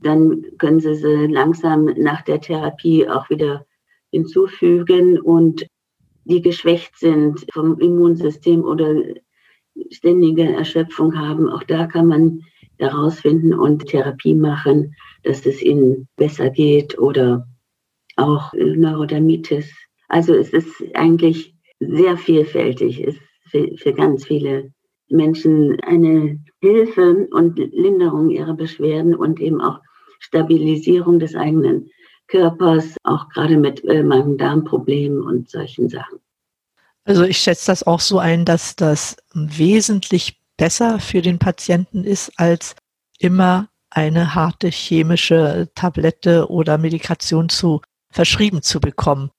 Dann 0.00 0.44
können 0.58 0.80
Sie 0.80 0.94
sie 0.94 1.26
langsam 1.26 1.86
nach 1.96 2.22
der 2.22 2.40
Therapie 2.40 3.08
auch 3.08 3.28
wieder 3.30 3.66
hinzufügen 4.10 5.18
und 5.18 5.66
die 6.24 6.42
geschwächt 6.42 6.98
sind 6.98 7.46
vom 7.52 7.78
Immunsystem 7.80 8.62
oder 8.62 8.94
ständige 9.90 10.52
Erschöpfung 10.52 11.18
haben, 11.18 11.48
auch 11.48 11.62
da 11.62 11.86
kann 11.86 12.06
man 12.06 12.42
herausfinden 12.78 13.54
und 13.54 13.86
Therapie 13.86 14.34
machen, 14.34 14.94
dass 15.22 15.46
es 15.46 15.62
ihnen 15.62 16.08
besser 16.16 16.50
geht 16.50 16.98
oder 16.98 17.48
auch 18.16 18.52
Neurodermitis. 18.52 19.72
Also 20.08 20.34
es 20.34 20.50
ist 20.50 20.70
eigentlich 20.94 21.54
sehr 21.80 22.16
vielfältig, 22.16 23.00
ist 23.00 23.20
für 23.50 23.92
ganz 23.94 24.26
viele 24.26 24.72
Menschen 25.10 25.78
eine 25.80 26.38
Hilfe 26.60 27.28
und 27.30 27.58
Linderung 27.58 28.30
ihrer 28.30 28.54
Beschwerden 28.54 29.14
und 29.14 29.40
eben 29.40 29.60
auch 29.60 29.80
Stabilisierung 30.18 31.18
des 31.18 31.34
eigenen 31.34 31.90
Körpers, 32.26 32.96
auch 33.04 33.28
gerade 33.30 33.56
mit 33.56 33.84
äh, 33.84 34.02
Magen-Darm-Problemen 34.02 35.22
und 35.22 35.48
solchen 35.50 35.88
Sachen. 35.88 36.18
Also 37.04 37.22
ich 37.22 37.38
schätze 37.38 37.66
das 37.68 37.82
auch 37.84 38.00
so 38.00 38.18
ein, 38.18 38.44
dass 38.44 38.76
das 38.76 39.16
wesentlich 39.32 40.42
besser 40.58 40.98
für 41.00 41.22
den 41.22 41.38
Patienten 41.38 42.04
ist, 42.04 42.32
als 42.36 42.76
immer 43.18 43.68
eine 43.90 44.34
harte 44.34 44.68
chemische 44.68 45.70
Tablette 45.74 46.50
oder 46.50 46.76
Medikation 46.76 47.48
zu 47.48 47.80
verschrieben 48.10 48.62
zu 48.62 48.80
bekommen. 48.80 49.30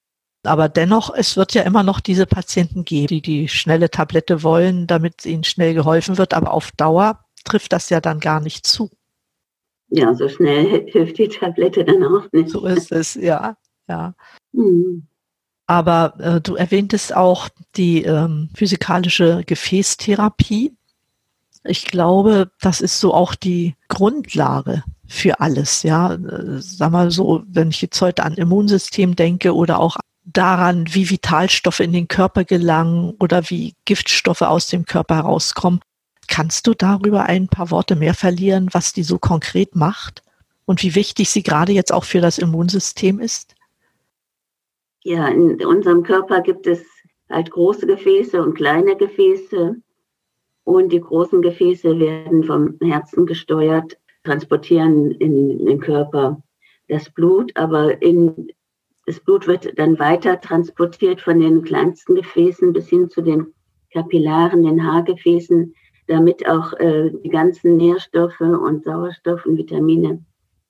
Aber 0.43 0.69
dennoch, 0.69 1.13
es 1.13 1.35
wird 1.35 1.53
ja 1.53 1.63
immer 1.63 1.83
noch 1.83 1.99
diese 1.99 2.25
Patienten 2.25 2.85
geben, 2.85 3.07
die 3.07 3.21
die 3.21 3.47
schnelle 3.49 3.89
Tablette 3.89 4.41
wollen, 4.43 4.87
damit 4.87 5.25
ihnen 5.25 5.43
schnell 5.43 5.73
geholfen 5.73 6.17
wird. 6.17 6.33
Aber 6.33 6.53
auf 6.53 6.71
Dauer 6.71 7.25
trifft 7.43 7.73
das 7.73 7.89
ja 7.89 7.99
dann 7.99 8.19
gar 8.19 8.39
nicht 8.39 8.65
zu. 8.65 8.89
Ja, 9.89 10.13
so 10.13 10.29
schnell 10.29 10.85
hilft 10.89 11.17
die 11.17 11.27
Tablette 11.27 11.83
dann 11.83 12.03
auch 12.03 12.31
nicht. 12.31 12.49
So 12.49 12.65
ist 12.65 12.91
es, 12.91 13.15
ja, 13.15 13.57
ja. 13.87 14.13
Mhm. 14.53 15.07
Aber 15.65 16.13
äh, 16.19 16.41
du 16.41 16.55
erwähntest 16.55 17.15
auch 17.15 17.49
die 17.75 18.03
ähm, 18.03 18.49
physikalische 18.55 19.43
Gefäßtherapie. 19.45 20.75
Ich 21.63 21.85
glaube, 21.85 22.51
das 22.61 22.81
ist 22.81 22.99
so 22.99 23.13
auch 23.13 23.35
die 23.35 23.75
Grundlage 23.87 24.83
für 25.07 25.39
alles, 25.39 25.83
ja. 25.83 26.13
Äh, 26.13 26.59
sag 26.59 26.91
mal 26.91 27.11
so, 27.11 27.43
wenn 27.47 27.69
ich 27.69 27.81
jetzt 27.81 28.01
heute 28.01 28.23
an 28.23 28.35
Immunsystem 28.35 29.15
denke 29.15 29.53
oder 29.53 29.79
auch 29.79 29.97
daran, 30.23 30.85
wie 30.93 31.09
Vitalstoffe 31.09 31.79
in 31.79 31.91
den 31.93 32.07
Körper 32.07 32.43
gelangen 32.43 33.15
oder 33.19 33.49
wie 33.49 33.75
Giftstoffe 33.85 34.41
aus 34.41 34.67
dem 34.67 34.85
Körper 34.85 35.15
herauskommen, 35.15 35.81
Kannst 36.29 36.67
du 36.67 36.75
darüber 36.75 37.23
ein 37.23 37.47
paar 37.47 37.71
Worte 37.71 37.95
mehr 37.95 38.13
verlieren, 38.13 38.69
was 38.71 38.93
die 38.93 39.01
so 39.01 39.17
konkret 39.17 39.75
macht 39.75 40.21
und 40.65 40.83
wie 40.83 40.93
wichtig 40.93 41.29
sie 41.31 41.41
gerade 41.41 41.71
jetzt 41.71 41.91
auch 41.91 42.03
für 42.03 42.21
das 42.21 42.37
Immunsystem 42.37 43.19
ist? 43.19 43.55
Ja, 45.03 45.27
in 45.27 45.65
unserem 45.65 46.03
Körper 46.03 46.41
gibt 46.41 46.67
es 46.67 46.85
halt 47.31 47.49
große 47.49 47.87
Gefäße 47.87 48.41
und 48.41 48.53
kleine 48.53 48.95
Gefäße. 48.95 49.75
Und 50.65 50.93
die 50.93 51.01
großen 51.01 51.41
Gefäße 51.41 51.97
werden 51.97 52.43
vom 52.43 52.77
Herzen 52.83 53.25
gesteuert, 53.25 53.97
transportieren 54.23 55.09
in 55.11 55.65
den 55.65 55.79
Körper 55.79 56.39
das 56.89 57.09
Blut, 57.09 57.51
aber 57.55 57.99
in, 58.03 58.49
das 59.09 59.19
Blut 59.19 59.47
wird 59.47 59.79
dann 59.79 59.97
weiter 59.97 60.39
transportiert 60.39 61.19
von 61.19 61.39
den 61.39 61.63
kleinsten 61.63 62.13
Gefäßen 62.13 62.73
bis 62.73 62.89
hin 62.89 63.09
zu 63.09 63.23
den 63.23 63.55
Kapillaren, 63.91 64.61
den 64.61 64.85
Haargefäßen 64.85 65.73
damit 66.05 66.47
auch 66.47 66.73
äh, 66.73 67.09
die 67.23 67.29
ganzen 67.29 67.75
Nährstoffe 67.77 68.39
und 68.39 68.83
Sauerstoff 68.83 69.47
und 69.47 69.57
Vitamine 69.57 70.23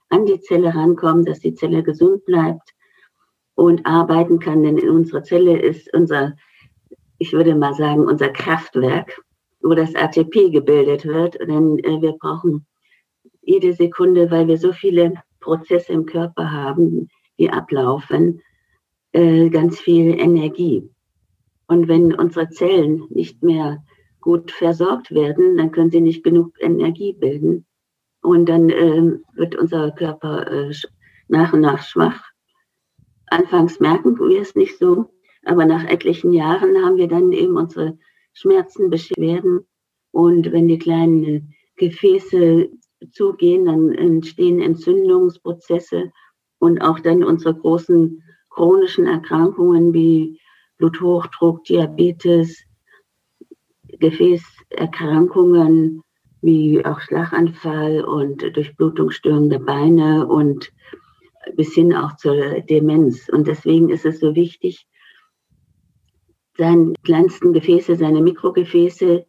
an 0.10 0.26
die 0.26 0.40
Zelle 0.40 0.74
rankommen, 0.74 1.26
dass 1.26 1.42
die 1.42 1.54
Zelle 1.54 1.84
gesund 1.84 2.24
bleibt 2.24 2.74
und 3.56 3.86
arbeiten 3.86 4.40
kann. 4.40 4.64
Denn 4.64 4.78
in 4.78 4.90
unserer 4.90 5.24
Zelle 5.24 5.60
ist 5.60 5.94
unser, 5.94 6.38
ich 7.18 7.34
würde 7.34 7.56
mal 7.56 7.74
sagen, 7.74 8.06
unser 8.06 8.30
Kraftwerk, 8.30 9.22
wo 9.62 9.74
das 9.74 9.96
ATP 9.96 10.50
gebildet 10.50 11.06
wird. 11.06 11.38
Denn 11.42 11.78
äh, 11.80 12.02
wir 12.02 12.14
brauchen 12.14 12.66
jede 13.42 13.74
Sekunde, 13.74 14.32
weil 14.32 14.48
wir 14.48 14.58
so 14.58 14.72
viele 14.72 15.14
Prozesse 15.42 15.92
im 15.92 16.06
Körper 16.06 16.52
haben, 16.54 17.10
die 17.40 17.50
ablaufen, 17.50 18.42
äh, 19.12 19.50
ganz 19.50 19.80
viel 19.80 20.20
Energie. 20.20 20.90
Und 21.68 21.88
wenn 21.88 22.14
unsere 22.14 22.50
Zellen 22.50 23.06
nicht 23.10 23.42
mehr 23.44 23.84
gut 24.22 24.52
versorgt 24.52 25.12
werden, 25.12 25.58
dann 25.58 25.72
können 25.72 25.92
sie 25.92 26.02
nicht 26.02 26.24
genug 26.24 26.54
Energie 26.60 27.14
bilden. 27.14 27.66
Und 28.22 28.50
dann 28.50 28.70
äh, 28.70 29.20
wird 29.36 29.56
unser 29.56 29.92
Körper 29.92 30.52
äh, 30.52 30.74
nach 31.28 31.54
und 31.54 31.62
nach 31.62 31.84
schwach. 31.84 32.22
Anfangs 33.28 33.80
merken 33.80 34.18
wir 34.20 34.42
es 34.42 34.56
nicht 34.56 34.78
so, 34.78 35.12
aber 35.46 35.66
nach 35.66 35.86
etlichen 35.86 36.34
Jahren 36.34 36.84
haben 36.84 36.98
wir 36.98 37.08
dann 37.08 37.32
eben 37.32 37.56
unsere 37.56 37.98
Schmerzen, 38.34 38.90
Beschwerden. 38.90 39.68
Und 40.12 40.52
wenn 40.52 40.68
die 40.68 40.80
kleinen 40.80 41.54
Gefäße 41.78 42.70
zugehen, 43.12 43.66
dann 43.66 43.94
entstehen 43.94 44.60
Entzündungsprozesse 44.60 46.12
und 46.60 46.82
auch 46.82 47.00
dann 47.00 47.24
unsere 47.24 47.56
großen 47.56 48.22
chronischen 48.50 49.08
Erkrankungen 49.08 49.94
wie 49.94 50.40
Bluthochdruck, 50.78 51.64
Diabetes, 51.64 52.64
Gefäßerkrankungen 53.88 56.04
wie 56.42 56.86
auch 56.86 57.02
Schlaganfall 57.02 58.04
und 58.04 58.56
Durchblutungsstörung 58.56 59.50
der 59.50 59.60
Beine 59.60 60.28
und 60.28 60.72
bis 61.56 61.74
hin 61.74 61.94
auch 61.94 62.16
zur 62.16 62.62
Demenz. 62.62 63.30
Und 63.30 63.48
deswegen 63.48 63.90
ist 63.90 64.06
es 64.06 64.20
so 64.20 64.36
wichtig, 64.36 64.88
seine 66.58 66.94
kleinsten 67.04 67.54
Gefäße, 67.54 67.96
seine 67.96 68.22
Mikrogefäße 68.22 69.26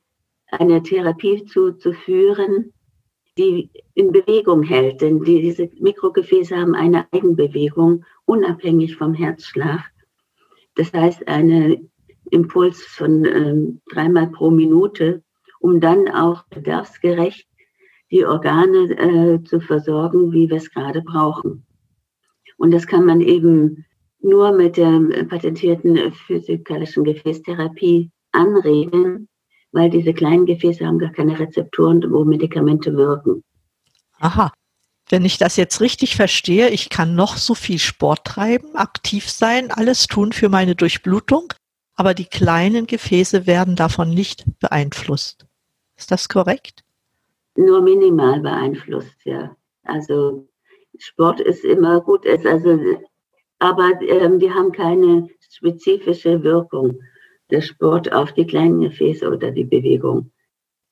einer 0.50 0.82
Therapie 0.82 1.44
zuzuführen, 1.44 2.72
die 3.40 3.70
in 3.94 4.12
Bewegung 4.12 4.62
hält. 4.62 5.00
Denn 5.00 5.23
diese 5.23 5.70
Mikrogefäße 5.80 6.56
haben 6.56 6.75
eine 6.75 7.06
Eigenbewegung, 7.12 8.04
unabhängig 8.26 8.97
vom 8.97 9.14
Herzschlag. 9.14 9.90
Das 10.75 10.92
heißt, 10.92 11.26
eine 11.26 11.80
Impuls 12.30 12.82
von 12.82 13.25
ähm, 13.25 13.80
dreimal 13.90 14.28
pro 14.28 14.50
Minute, 14.50 15.23
um 15.59 15.80
dann 15.80 16.09
auch 16.09 16.44
bedarfsgerecht 16.49 17.49
die 18.11 18.25
Organe 18.25 18.90
äh, 18.99 19.42
zu 19.44 19.61
versorgen, 19.61 20.32
wie 20.32 20.49
wir 20.49 20.56
es 20.56 20.70
gerade 20.70 21.00
brauchen. 21.02 21.64
Und 22.56 22.73
das 22.73 22.87
kann 22.87 23.04
man 23.04 23.20
eben 23.20 23.87
nur 24.20 24.52
mit 24.52 24.76
der 24.76 25.25
patentierten 25.28 26.12
physikalischen 26.12 27.04
Gefäßtherapie 27.04 28.11
anregen, 28.32 29.28
weil 29.73 29.91
diese 29.91 30.12
kleinen 30.12 30.47
Gefäße 30.47 30.85
haben 30.85 30.99
gar 30.99 31.12
keine 31.12 31.39
Rezeptoren, 31.39 32.03
wo 32.11 32.25
Medikamente 32.25 32.97
wirken. 32.97 33.43
Aha. 34.19 34.53
Wenn 35.09 35.25
ich 35.25 35.39
das 35.39 35.57
jetzt 35.57 35.81
richtig 35.81 36.15
verstehe, 36.15 36.69
ich 36.69 36.89
kann 36.89 37.17
noch 37.17 37.37
so 37.37 37.55
viel 37.55 37.79
Sport 37.79 38.25
treiben, 38.25 38.77
aktiv 38.77 39.29
sein, 39.29 39.73
alles 39.73 40.07
tun 40.07 40.33
für 40.33 40.49
meine 40.49 40.77
Durchblutung, 40.77 41.53
aber 41.97 42.15
die 42.15 42.27
kleinen 42.27 42.87
Gefäße 42.87 43.47
werden 43.47 43.75
davon 43.75 44.11
nicht 44.11 44.45
beeinflusst. 44.61 45.47
Ist 45.97 46.12
das 46.12 46.29
korrekt? 46.29 46.85
Nur 47.57 47.83
minimal 47.83 48.41
beeinflusst, 48.41 49.17
ja. 49.25 49.57
Also 49.83 50.49
Sport 50.99 51.41
ist 51.41 51.65
immer 51.65 52.00
gut, 52.00 52.25
ist 52.25 52.47
also, 52.47 52.79
aber 53.59 54.00
ähm, 54.03 54.39
die 54.39 54.53
haben 54.53 54.71
keine 54.71 55.29
spezifische 55.50 56.43
Wirkung, 56.43 57.00
der 57.50 57.61
Sport 57.61 58.12
auf 58.12 58.33
die 58.33 58.47
kleinen 58.47 58.80
Gefäße 58.80 59.28
oder 59.28 59.50
die 59.50 59.64
Bewegung, 59.64 60.30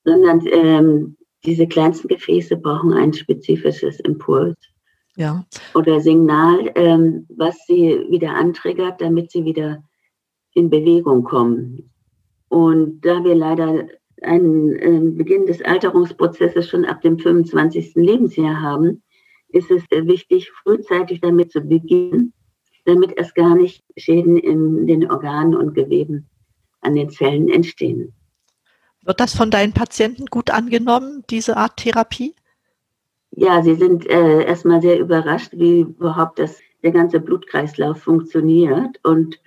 sondern 0.04 0.46
ähm, 0.46 1.16
diese 1.44 1.66
kleinsten 1.66 2.08
Gefäße 2.08 2.56
brauchen 2.56 2.92
ein 2.92 3.12
spezifisches 3.12 4.00
Impuls 4.00 4.56
ja. 5.16 5.44
oder 5.74 6.00
Signal, 6.00 6.70
ähm, 6.74 7.26
was 7.36 7.66
sie 7.66 8.06
wieder 8.10 8.34
antriggert, 8.34 9.00
damit 9.00 9.30
sie 9.30 9.44
wieder 9.44 9.82
in 10.54 10.70
Bewegung 10.70 11.24
kommen. 11.24 11.90
Und 12.48 13.00
da 13.02 13.22
wir 13.22 13.34
leider 13.34 13.86
einen 14.22 14.76
äh, 14.76 15.10
Beginn 15.12 15.46
des 15.46 15.62
Alterungsprozesses 15.62 16.68
schon 16.68 16.84
ab 16.84 17.02
dem 17.02 17.18
25. 17.18 17.94
Lebensjahr 17.94 18.60
haben, 18.60 19.02
ist 19.50 19.70
es 19.70 19.82
wichtig, 19.90 20.50
frühzeitig 20.62 21.20
damit 21.20 21.52
zu 21.52 21.60
beginnen, 21.60 22.32
damit 22.84 23.16
erst 23.16 23.34
gar 23.34 23.54
nicht 23.54 23.84
Schäden 23.96 24.36
in 24.36 24.86
den 24.86 25.10
Organen 25.10 25.54
und 25.54 25.74
Geweben 25.74 26.28
an 26.80 26.94
den 26.94 27.10
Zellen 27.10 27.48
entstehen. 27.48 28.14
Wird 29.04 29.20
das 29.20 29.34
von 29.34 29.50
deinen 29.50 29.72
Patienten 29.72 30.26
gut 30.26 30.50
angenommen, 30.50 31.24
diese 31.30 31.56
Art 31.56 31.76
Therapie? 31.78 32.34
Ja, 33.30 33.62
sie 33.62 33.74
sind 33.74 34.06
äh, 34.06 34.44
erstmal 34.44 34.82
sehr 34.82 34.98
überrascht, 34.98 35.52
wie 35.52 35.80
überhaupt 35.80 36.38
das, 36.38 36.58
der 36.82 36.92
ganze 36.92 37.20
Blutkreislauf 37.20 37.98
funktioniert. 37.98 38.98
Und 39.04 39.40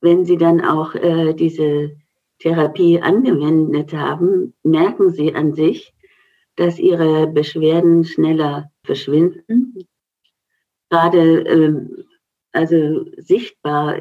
wenn 0.00 0.24
sie 0.24 0.36
dann 0.36 0.64
auch 0.64 0.94
äh, 0.94 1.34
diese 1.34 1.96
Therapie 2.38 3.00
angewendet 3.00 3.92
haben, 3.92 4.54
merken 4.62 5.10
sie 5.10 5.34
an 5.34 5.54
sich, 5.54 5.94
dass 6.56 6.78
ihre 6.78 7.26
Beschwerden 7.26 8.04
schneller 8.04 8.70
verschwinden. 8.84 9.86
Gerade 10.88 11.40
ähm, 11.40 12.04
also 12.52 13.04
sichtbar, 13.18 14.00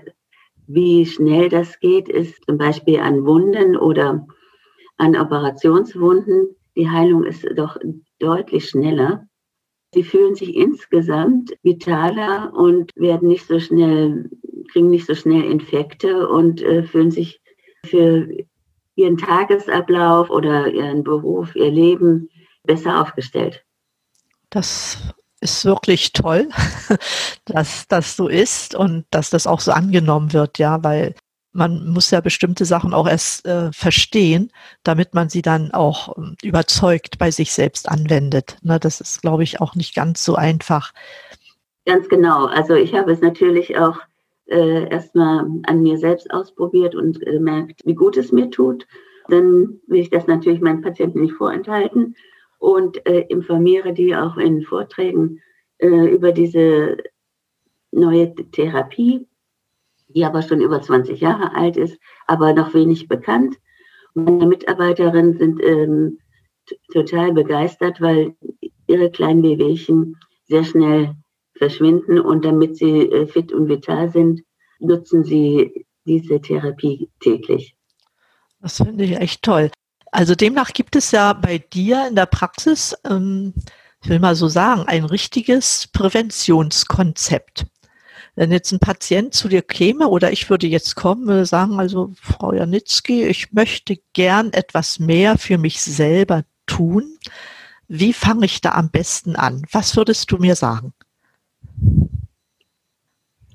wie 0.68 1.06
schnell 1.06 1.50
das 1.50 1.80
geht, 1.80 2.10
ist 2.10 2.46
zum 2.46 2.58
Beispiel 2.58 3.00
an 3.00 3.26
Wunden 3.26 3.78
oder 3.78 4.26
an 4.98 5.16
Operationswunden. 5.16 6.56
Die 6.76 6.90
Heilung 6.90 7.24
ist 7.24 7.46
doch 7.56 7.78
deutlich 8.20 8.70
schneller. 8.70 9.28
Sie 9.94 10.04
fühlen 10.04 10.36
sich 10.36 10.56
insgesamt 10.56 11.56
vitaler 11.64 12.54
und 12.54 12.92
werden 12.96 13.28
nicht 13.28 13.48
so 13.48 13.60
schnell, 13.60 14.30
kriegen 14.72 14.90
nicht 14.90 15.06
so 15.06 15.16
schnell 15.16 15.44
Infekte 15.44 16.28
und 16.28 16.62
äh, 16.62 16.84
fühlen 16.84 17.12
sich 17.12 17.40
für 17.86 18.28
ihren 18.96 19.18
Tagesablauf 19.18 20.30
oder 20.30 20.72
ihren 20.72 21.04
Beruf, 21.04 21.56
ihr 21.56 21.72
Leben 21.72 22.30
besser 22.64 23.02
aufgestellt. 23.02 23.64
Das 24.50 25.14
ist 25.46 25.66
wirklich 25.66 26.12
toll, 26.12 26.50
dass 27.46 27.88
das 27.88 28.16
so 28.16 28.28
ist 28.28 28.75
und 28.75 29.06
dass 29.12 29.30
das 29.30 29.48
auch 29.48 29.60
so 29.60 29.72
angenommen 29.72 30.34
wird, 30.34 30.58
ja, 30.58 30.84
weil 30.84 31.16
man 31.54 31.88
muss 31.88 32.12
ja 32.12 32.20
bestimmte 32.20 32.66
Sachen 32.66 32.94
auch 32.94 33.08
erst 33.08 33.46
äh, 33.46 33.72
verstehen, 33.72 34.52
damit 34.84 35.14
man 35.14 35.30
sie 35.30 35.42
dann 35.42 35.72
auch 35.72 36.18
äh, 36.18 36.48
überzeugt 36.48 37.18
bei 37.18 37.32
sich 37.32 37.54
selbst 37.54 37.88
anwendet. 37.88 38.58
Ne, 38.62 38.80
das 38.80 39.00
ist, 39.00 39.22
glaube 39.22 39.44
ich, 39.44 39.62
auch 39.62 39.75
nicht 39.75 39.96
ganz 39.96 40.25
so 40.25 40.36
einfach. 40.36 40.94
Ganz 41.86 42.10
genau. 42.10 42.48
Also 42.48 42.74
ich 42.74 42.94
habe 42.94 43.14
es 43.14 43.22
natürlich 43.22 43.78
auch 43.78 44.00
äh, 44.48 44.90
erstmal 44.90 45.46
an 45.66 45.82
mir 45.82 45.98
selbst 45.98 46.32
ausprobiert 46.32 46.96
und 46.96 47.22
gemerkt, 47.22 47.82
wie 47.86 47.96
gut 47.96 48.18
es 48.18 48.32
mir 48.32 48.50
tut. 48.50 48.86
Dann 49.30 49.80
will 49.88 50.02
ich 50.02 50.10
das 50.10 50.28
natürlich 50.28 50.60
meinen 50.60 50.82
Patienten 50.82 51.22
nicht 51.22 51.36
vorenthalten 51.36 52.16
und 52.66 53.06
äh, 53.06 53.22
informiere 53.30 53.94
die 53.94 54.16
auch 54.16 54.38
in 54.38 54.64
Vorträgen 54.64 55.40
äh, 55.78 55.88
über 55.88 56.32
diese 56.32 56.98
neue 57.92 58.34
Therapie, 58.34 59.28
die 60.08 60.26
aber 60.26 60.42
schon 60.42 60.62
über 60.62 60.82
20 60.82 61.22
Jahre 61.22 61.54
alt 61.54 61.78
ist, 61.78 62.00
aber 62.26 62.54
noch 62.54 62.74
wenig 62.74 63.08
bekannt. 63.08 63.58
Meine 64.16 64.48
Mitarbeiterinnen 64.48 65.38
sind 65.38 65.62
ähm, 65.64 66.18
total 66.92 67.34
begeistert, 67.34 68.01
weil 68.01 68.36
ihre 68.88 69.12
kleinen 69.12 69.44
Wehwehchen 69.44 70.18
sehr 70.46 70.64
schnell 70.64 71.14
verschwinden 71.56 72.20
und 72.20 72.46
damit 72.46 72.78
sie 72.78 73.12
äh, 73.12 73.28
fit 73.28 73.54
und 73.54 73.70
vital 73.70 74.10
sind, 74.10 74.42
nutzen 74.80 75.24
sie 75.24 75.86
diese 76.06 76.42
Therapie 76.42 77.12
täglich. 77.20 77.75
Das 78.60 78.78
finde 78.78 79.04
ich 79.04 79.18
echt 79.18 79.44
toll. 79.44 79.70
Also 80.16 80.34
demnach 80.34 80.72
gibt 80.72 80.96
es 80.96 81.12
ja 81.12 81.34
bei 81.34 81.58
dir 81.58 82.08
in 82.08 82.16
der 82.16 82.25
Praxis, 82.25 82.96
ähm, 83.04 83.54
ich 84.01 84.08
will 84.08 84.20
mal 84.20 84.34
so 84.34 84.48
sagen, 84.48 84.84
ein 84.88 85.04
richtiges 85.04 85.90
Präventionskonzept. 85.92 87.66
Wenn 88.36 88.50
jetzt 88.50 88.72
ein 88.72 88.80
Patient 88.80 89.34
zu 89.34 89.50
dir 89.50 89.62
käme 89.62 90.08
oder 90.08 90.32
ich 90.32 90.50
würde 90.50 90.68
jetzt 90.68 90.96
kommen, 90.96 91.28
würde 91.28 91.46
sagen, 91.46 91.82
also 91.82 92.14
Frau 92.22 92.54
Janitzki, 92.54 93.25
ich 93.25 93.51
möchte 93.51 93.98
gern 94.14 94.54
etwas 94.54 95.00
mehr 95.00 95.38
für 95.38 95.58
mich 95.58 95.82
selber 95.82 96.46
tun. 96.66 97.18
Wie 97.90 98.14
fange 98.14 98.46
ich 98.46 98.62
da 98.62 98.72
am 98.72 98.92
besten 98.92 99.36
an? 99.36 99.64
Was 99.74 99.98
würdest 99.98 100.32
du 100.32 100.38
mir 100.38 100.56
sagen? 100.56 100.94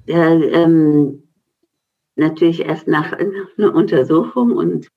Ja, 0.04 0.30
ähm, 0.30 1.22
natürlich 2.16 2.60
erst 2.60 2.86
nach 2.86 3.14
einer 3.14 3.74
Untersuchung 3.74 4.52
und 4.52 4.90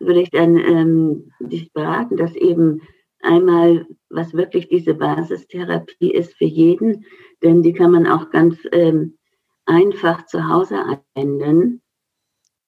würde 0.00 0.22
ich 0.22 0.30
dann 0.30 0.56
ähm, 0.56 1.32
dich 1.40 1.72
beraten, 1.72 2.16
dass 2.16 2.34
eben 2.34 2.82
einmal, 3.22 3.86
was 4.10 4.34
wirklich 4.34 4.68
diese 4.68 4.94
Basistherapie 4.94 6.12
ist 6.12 6.34
für 6.36 6.44
jeden, 6.44 7.04
denn 7.42 7.62
die 7.62 7.72
kann 7.72 7.90
man 7.90 8.06
auch 8.06 8.30
ganz 8.30 8.56
ähm, 8.72 9.18
einfach 9.66 10.26
zu 10.26 10.48
Hause 10.48 10.76
anwenden. 11.14 11.82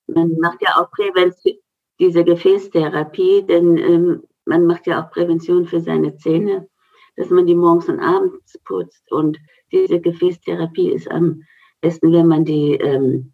Man 0.06 0.36
macht 0.38 0.60
ja 0.62 0.76
auch 0.76 0.90
Prävention, 0.90 1.56
diese 2.00 2.24
Gefäßtherapie, 2.24 3.44
denn 3.46 3.76
ähm, 3.76 4.22
man 4.46 4.66
macht 4.66 4.86
ja 4.86 5.02
auch 5.02 5.10
Prävention 5.10 5.66
für 5.66 5.80
seine 5.80 6.16
Zähne, 6.16 6.68
dass 7.16 7.30
man 7.30 7.46
die 7.46 7.54
morgens 7.54 7.88
und 7.88 8.00
abends 8.00 8.58
putzt. 8.64 9.10
Und 9.12 9.38
diese 9.70 10.00
Gefäßtherapie 10.00 10.90
ist 10.90 11.10
am 11.10 11.42
besten, 11.80 12.12
wenn 12.12 12.26
man 12.26 12.44
die 12.44 12.74
ähm, 12.74 13.32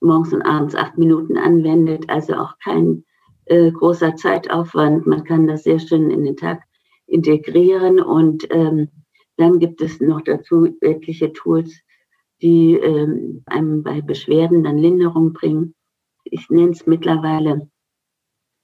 morgens 0.00 0.32
und 0.32 0.42
abends 0.42 0.74
acht 0.74 0.96
Minuten 0.96 1.36
anwendet, 1.36 2.08
also 2.08 2.34
auch 2.34 2.56
kein 2.62 3.04
äh, 3.46 3.70
großer 3.70 4.16
Zeitaufwand. 4.16 5.06
Man 5.06 5.24
kann 5.24 5.46
das 5.46 5.64
sehr 5.64 5.78
schön 5.78 6.10
in 6.10 6.24
den 6.24 6.36
Tag 6.36 6.62
integrieren 7.06 8.00
und 8.00 8.46
ähm, 8.50 8.88
dann 9.36 9.58
gibt 9.58 9.80
es 9.80 10.00
noch 10.00 10.22
dazu 10.22 10.76
etliche 10.80 11.32
Tools, 11.32 11.80
die 12.40 12.74
ähm, 12.74 13.42
einem 13.46 13.82
bei 13.82 14.00
Beschwerden 14.00 14.64
dann 14.64 14.78
Linderung 14.78 15.32
bringen. 15.32 15.74
Ich 16.24 16.50
nenne 16.50 16.70
es 16.70 16.86
mittlerweile, 16.86 17.68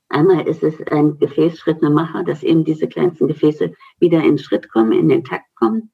einmal 0.09 0.47
ist 0.47 0.63
es 0.63 0.81
ein 0.89 1.19
Gefäßschrittemacher, 1.19 2.25
dass 2.25 2.43
eben 2.43 2.65
diese 2.65 2.89
kleinsten 2.89 3.29
Gefäße 3.29 3.73
wieder 3.99 4.23
in 4.23 4.39
Schritt 4.39 4.71
kommen, 4.71 4.93
in 4.93 5.09
den 5.09 5.25
Takt 5.25 5.55
kommen. 5.57 5.93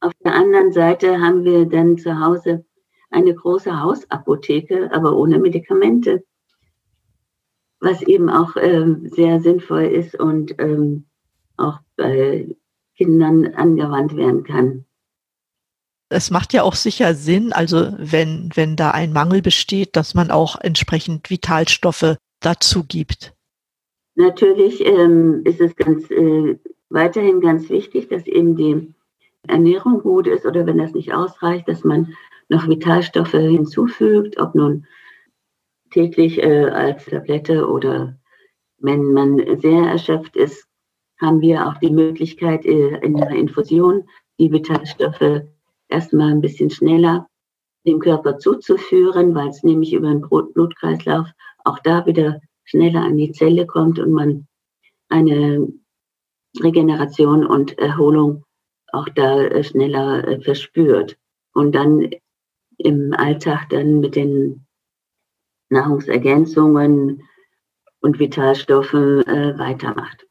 Auf 0.00 0.12
der 0.24 0.34
anderen 0.34 0.72
Seite 0.72 1.20
haben 1.20 1.44
wir 1.44 1.66
dann 1.66 1.98
zu 1.98 2.18
Hause 2.20 2.64
eine 3.10 3.34
große 3.34 3.80
Hausapotheke, 3.80 4.90
aber 4.92 5.16
ohne 5.16 5.38
Medikamente 5.38 6.24
was 7.82 8.00
eben 8.02 8.30
auch 8.30 8.56
ähm, 8.56 9.08
sehr 9.08 9.40
sinnvoll 9.40 9.82
ist 9.82 10.14
und 10.14 10.54
ähm, 10.58 11.04
auch 11.56 11.80
bei 11.96 12.46
Kindern 12.96 13.54
angewandt 13.54 14.16
werden 14.16 14.44
kann. 14.44 14.84
Es 16.08 16.30
macht 16.30 16.52
ja 16.52 16.62
auch 16.62 16.74
sicher 16.74 17.14
Sinn, 17.14 17.52
also 17.52 17.92
wenn, 17.98 18.50
wenn 18.54 18.76
da 18.76 18.92
ein 18.92 19.12
Mangel 19.12 19.42
besteht, 19.42 19.96
dass 19.96 20.14
man 20.14 20.30
auch 20.30 20.60
entsprechend 20.60 21.28
Vitalstoffe 21.28 22.16
dazu 22.40 22.84
gibt. 22.84 23.34
Natürlich 24.14 24.84
ähm, 24.86 25.42
ist 25.44 25.60
es 25.60 25.74
ganz 25.74 26.08
äh, 26.10 26.58
weiterhin 26.90 27.40
ganz 27.40 27.68
wichtig, 27.68 28.08
dass 28.08 28.26
eben 28.26 28.56
die 28.56 28.94
Ernährung 29.48 30.02
gut 30.02 30.28
ist 30.28 30.46
oder 30.46 30.66
wenn 30.66 30.78
das 30.78 30.92
nicht 30.92 31.12
ausreicht, 31.12 31.66
dass 31.66 31.82
man 31.82 32.14
noch 32.48 32.68
Vitalstoffe 32.68 33.32
hinzufügt, 33.32 34.38
ob 34.38 34.54
nun 34.54 34.86
täglich 35.92 36.42
äh, 36.42 36.64
als 36.64 37.04
Tablette 37.06 37.68
oder 37.68 38.18
wenn 38.78 39.12
man 39.12 39.38
sehr 39.60 39.84
erschöpft 39.84 40.36
ist, 40.36 40.66
haben 41.20 41.40
wir 41.40 41.68
auch 41.68 41.78
die 41.78 41.90
Möglichkeit 41.90 42.66
äh, 42.66 42.98
in 42.98 43.16
der 43.16 43.30
Infusion 43.30 44.08
die 44.38 44.50
Vitalstoffe 44.50 45.42
erstmal 45.88 46.32
ein 46.32 46.40
bisschen 46.40 46.70
schneller 46.70 47.28
dem 47.86 47.98
Körper 47.98 48.38
zuzuführen, 48.38 49.34
weil 49.34 49.48
es 49.48 49.62
nämlich 49.62 49.92
über 49.92 50.08
den 50.08 50.20
Blutkreislauf 50.20 51.28
auch 51.64 51.78
da 51.80 52.06
wieder 52.06 52.40
schneller 52.64 53.02
an 53.02 53.16
die 53.16 53.32
Zelle 53.32 53.66
kommt 53.66 53.98
und 53.98 54.12
man 54.12 54.46
eine 55.08 55.68
Regeneration 56.60 57.46
und 57.46 57.78
Erholung 57.78 58.44
auch 58.92 59.08
da 59.08 59.42
äh, 59.42 59.64
schneller 59.64 60.26
äh, 60.26 60.40
verspürt. 60.40 61.16
Und 61.54 61.74
dann 61.74 62.10
im 62.78 63.12
Alltag 63.14 63.68
dann 63.70 64.00
mit 64.00 64.16
den 64.16 64.66
Nahrungsergänzungen 65.72 67.22
und 68.00 68.18
Vitalstoffe 68.18 68.94
äh, 68.94 69.58
weitermacht. 69.58 70.26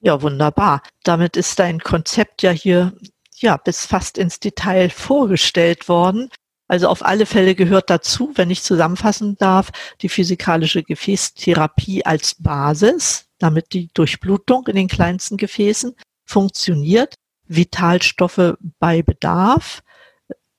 Ja, 0.00 0.20
wunderbar. 0.20 0.82
Damit 1.02 1.36
ist 1.36 1.58
dein 1.58 1.80
Konzept 1.80 2.42
ja 2.42 2.50
hier 2.50 2.92
ja 3.36 3.56
bis 3.56 3.86
fast 3.86 4.18
ins 4.18 4.40
Detail 4.40 4.90
vorgestellt 4.90 5.88
worden. 5.88 6.30
Also 6.66 6.88
auf 6.88 7.04
alle 7.04 7.26
Fälle 7.26 7.54
gehört 7.54 7.90
dazu, 7.90 8.32
wenn 8.36 8.50
ich 8.50 8.62
zusammenfassen 8.62 9.36
darf, 9.36 9.70
die 10.00 10.08
physikalische 10.08 10.82
Gefäßtherapie 10.82 12.04
als 12.04 12.36
Basis, 12.38 13.26
damit 13.38 13.72
die 13.72 13.90
Durchblutung 13.92 14.66
in 14.68 14.76
den 14.76 14.88
kleinsten 14.88 15.36
Gefäßen 15.36 15.94
funktioniert, 16.24 17.14
Vitalstoffe 17.46 18.54
bei 18.78 19.02
Bedarf, 19.02 19.82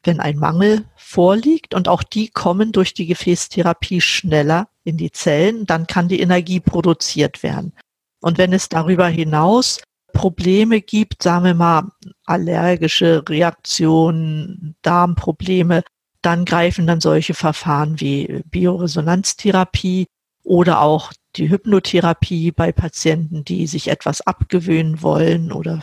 wenn 0.06 0.20
ein 0.20 0.38
Mangel 0.38 0.86
vorliegt 0.96 1.74
und 1.74 1.88
auch 1.88 2.04
die 2.04 2.30
kommen 2.30 2.72
durch 2.72 2.94
die 2.94 3.06
Gefäßtherapie 3.06 4.02
schneller 4.02 4.68
in 4.84 4.98
die 4.98 5.12
Zellen, 5.12 5.66
dann 5.66 5.88
kann 5.88 6.08
die 6.08 6.20
Energie 6.20 6.60
produziert 6.60 7.44
werden. 7.44 7.74
Und 8.22 8.38
wenn 8.38 8.54
es 8.54 8.70
darüber 8.70 9.08
hinaus 9.08 9.82
Probleme 10.14 10.82
gibt, 10.82 11.22
sagen 11.22 11.46
wir 11.46 11.54
mal 11.54 11.90
allergische 12.26 13.24
Reaktionen, 13.28 14.76
Darmprobleme, 14.82 15.84
dann 16.22 16.46
greifen 16.46 16.88
dann 16.88 17.02
solche 17.02 17.34
Verfahren 17.34 18.00
wie 18.00 18.42
Bioresonanztherapie 18.46 20.08
oder 20.44 20.82
auch 20.82 21.12
die 21.36 21.50
Hypnotherapie 21.50 22.52
bei 22.52 22.72
Patienten, 22.72 23.44
die 23.44 23.68
sich 23.68 23.90
etwas 23.90 24.22
abgewöhnen 24.22 25.02
wollen 25.02 25.52
oder 25.52 25.82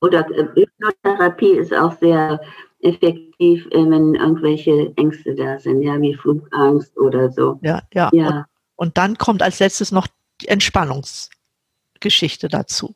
oder 0.00 0.26
äh, 0.30 0.46
Hypnotherapie 0.54 1.52
ist 1.52 1.74
auch 1.74 1.96
sehr 1.98 2.40
effektiv, 2.82 3.66
äh, 3.70 3.88
wenn 3.88 4.14
irgendwelche 4.14 4.92
Ängste 4.96 5.34
da 5.34 5.58
sind, 5.58 5.82
ja, 5.82 6.00
wie 6.00 6.14
Flugangst 6.14 6.96
oder 6.98 7.30
so. 7.30 7.58
Ja, 7.62 7.82
ja. 7.94 8.10
ja. 8.12 8.46
Und, 8.76 8.76
und 8.76 8.98
dann 8.98 9.18
kommt 9.18 9.42
als 9.42 9.60
letztes 9.60 9.92
noch 9.92 10.06
die 10.40 10.48
Entspannungsgeschichte 10.48 12.48
dazu. 12.48 12.94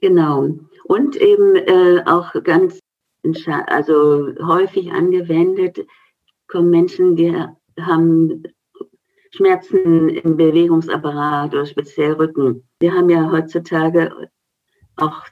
Genau. 0.00 0.48
Und 0.84 1.16
eben 1.16 1.56
äh, 1.56 2.02
auch 2.04 2.32
ganz, 2.44 2.78
also 3.46 4.28
häufig 4.42 4.92
angewendet, 4.92 5.86
kommen 6.46 6.70
Menschen, 6.70 7.16
die 7.16 7.34
haben 7.80 8.42
Schmerzen 9.30 10.10
im 10.10 10.36
Bewegungsapparat 10.36 11.54
oder 11.54 11.66
speziell 11.66 12.12
Rücken. 12.12 12.68
Wir 12.78 12.92
haben 12.92 13.08
ja 13.08 13.30
heutzutage 13.30 14.28
auch 14.96 15.22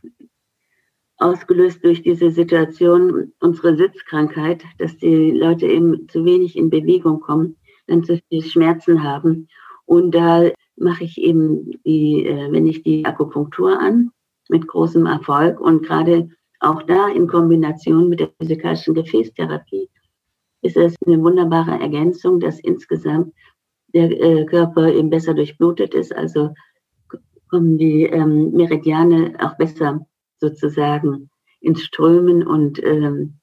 ausgelöst 1.22 1.85
durch 1.85 2.02
diese 2.02 2.30
Situation 2.30 3.32
unsere 3.40 3.76
Sitzkrankheit, 3.76 4.64
dass 4.78 4.96
die 4.96 5.30
Leute 5.30 5.66
eben 5.66 6.08
zu 6.08 6.24
wenig 6.24 6.56
in 6.56 6.70
Bewegung 6.70 7.20
kommen, 7.20 7.56
dann 7.87 8.04
zu 8.04 8.20
viel 8.28 8.42
Schmerzen 8.42 9.02
haben. 9.02 9.48
Und 9.87 10.14
da 10.14 10.50
mache 10.76 11.04
ich 11.04 11.18
eben 11.18 11.70
die, 11.85 12.26
äh, 12.26 12.50
wenn 12.50 12.66
ich 12.66 12.82
die 12.82 13.04
Akupunktur 13.04 13.78
an, 13.78 14.11
mit 14.48 14.66
großem 14.66 15.06
Erfolg 15.06 15.61
und 15.61 15.85
gerade 15.85 16.28
auch 16.61 16.82
da 16.82 17.08
in 17.08 17.26
Kombination 17.26 18.08
mit 18.08 18.20
der 18.20 18.30
physikalischen 18.38 18.94
Gefäßtherapie 18.94 19.88
ist 20.62 20.76
es 20.76 20.94
eine 21.06 21.20
wunderbare 21.20 21.72
Ergänzung, 21.80 22.38
dass 22.38 22.61
insgesamt 22.61 23.35
der 23.94 24.11
äh, 24.11 24.44
Körper 24.46 24.92
eben 24.92 25.11
besser 25.11 25.35
durchblutet 25.35 25.92
ist, 25.94 26.14
also 26.14 26.54
kommen 27.50 27.76
die 27.76 28.04
ähm, 28.04 28.52
Meridiane 28.52 29.35
auch 29.40 29.56
besser 29.56 30.06
sozusagen 30.42 31.31
ins 31.61 31.83
Strömen 31.85 32.46
und 32.46 32.83
ähm, 32.83 33.38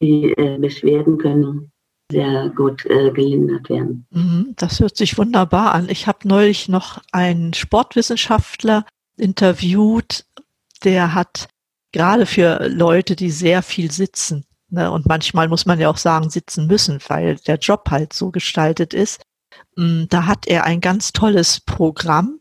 die 0.00 0.32
äh, 0.32 0.58
Beschwerden 0.58 1.18
können 1.18 1.72
sehr 2.12 2.50
gut 2.50 2.84
äh, 2.84 3.10
gelindert 3.10 3.70
werden. 3.70 4.06
Mhm, 4.10 4.52
das 4.56 4.78
hört 4.78 4.96
sich 4.96 5.16
wunderbar 5.16 5.74
an. 5.74 5.88
Ich 5.88 6.06
habe 6.06 6.28
neulich 6.28 6.68
noch 6.68 7.00
einen 7.10 7.54
Sportwissenschaftler 7.54 8.84
interviewt, 9.16 10.26
der 10.84 11.14
hat 11.14 11.48
gerade 11.92 12.26
für 12.26 12.68
Leute, 12.68 13.16
die 13.16 13.30
sehr 13.30 13.62
viel 13.62 13.90
sitzen, 13.90 14.44
ne, 14.68 14.90
und 14.90 15.06
manchmal 15.06 15.48
muss 15.48 15.64
man 15.64 15.80
ja 15.80 15.88
auch 15.88 15.96
sagen, 15.96 16.28
sitzen 16.28 16.66
müssen, 16.66 16.98
weil 17.08 17.36
der 17.46 17.56
Job 17.56 17.90
halt 17.90 18.12
so 18.12 18.30
gestaltet 18.30 18.92
ist, 18.92 19.22
mm, 19.76 20.04
da 20.10 20.26
hat 20.26 20.46
er 20.46 20.64
ein 20.64 20.80
ganz 20.80 21.12
tolles 21.12 21.60
Programm, 21.60 22.40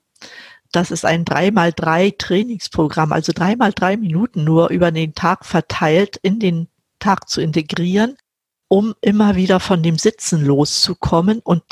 das 0.76 0.92
ist 0.92 1.06
ein 1.06 1.24
3x3 1.24 2.18
Trainingsprogramm, 2.18 3.12
also 3.12 3.32
3x3 3.32 3.98
Minuten 3.98 4.44
nur 4.44 4.70
über 4.70 4.92
den 4.92 5.16
Tag 5.16 5.46
verteilt 5.46 6.18
in 6.18 6.40
den 6.40 6.68
Tag 7.00 7.30
zu 7.30 7.42
integrieren, 7.42 8.18
um 8.68 8.96
immer 9.02 9.36
wieder 9.36 9.60
von 9.60 9.84
dem 9.84 9.98
Sitzen 9.98 10.44
loszukommen. 10.44 11.40
Und 11.40 11.64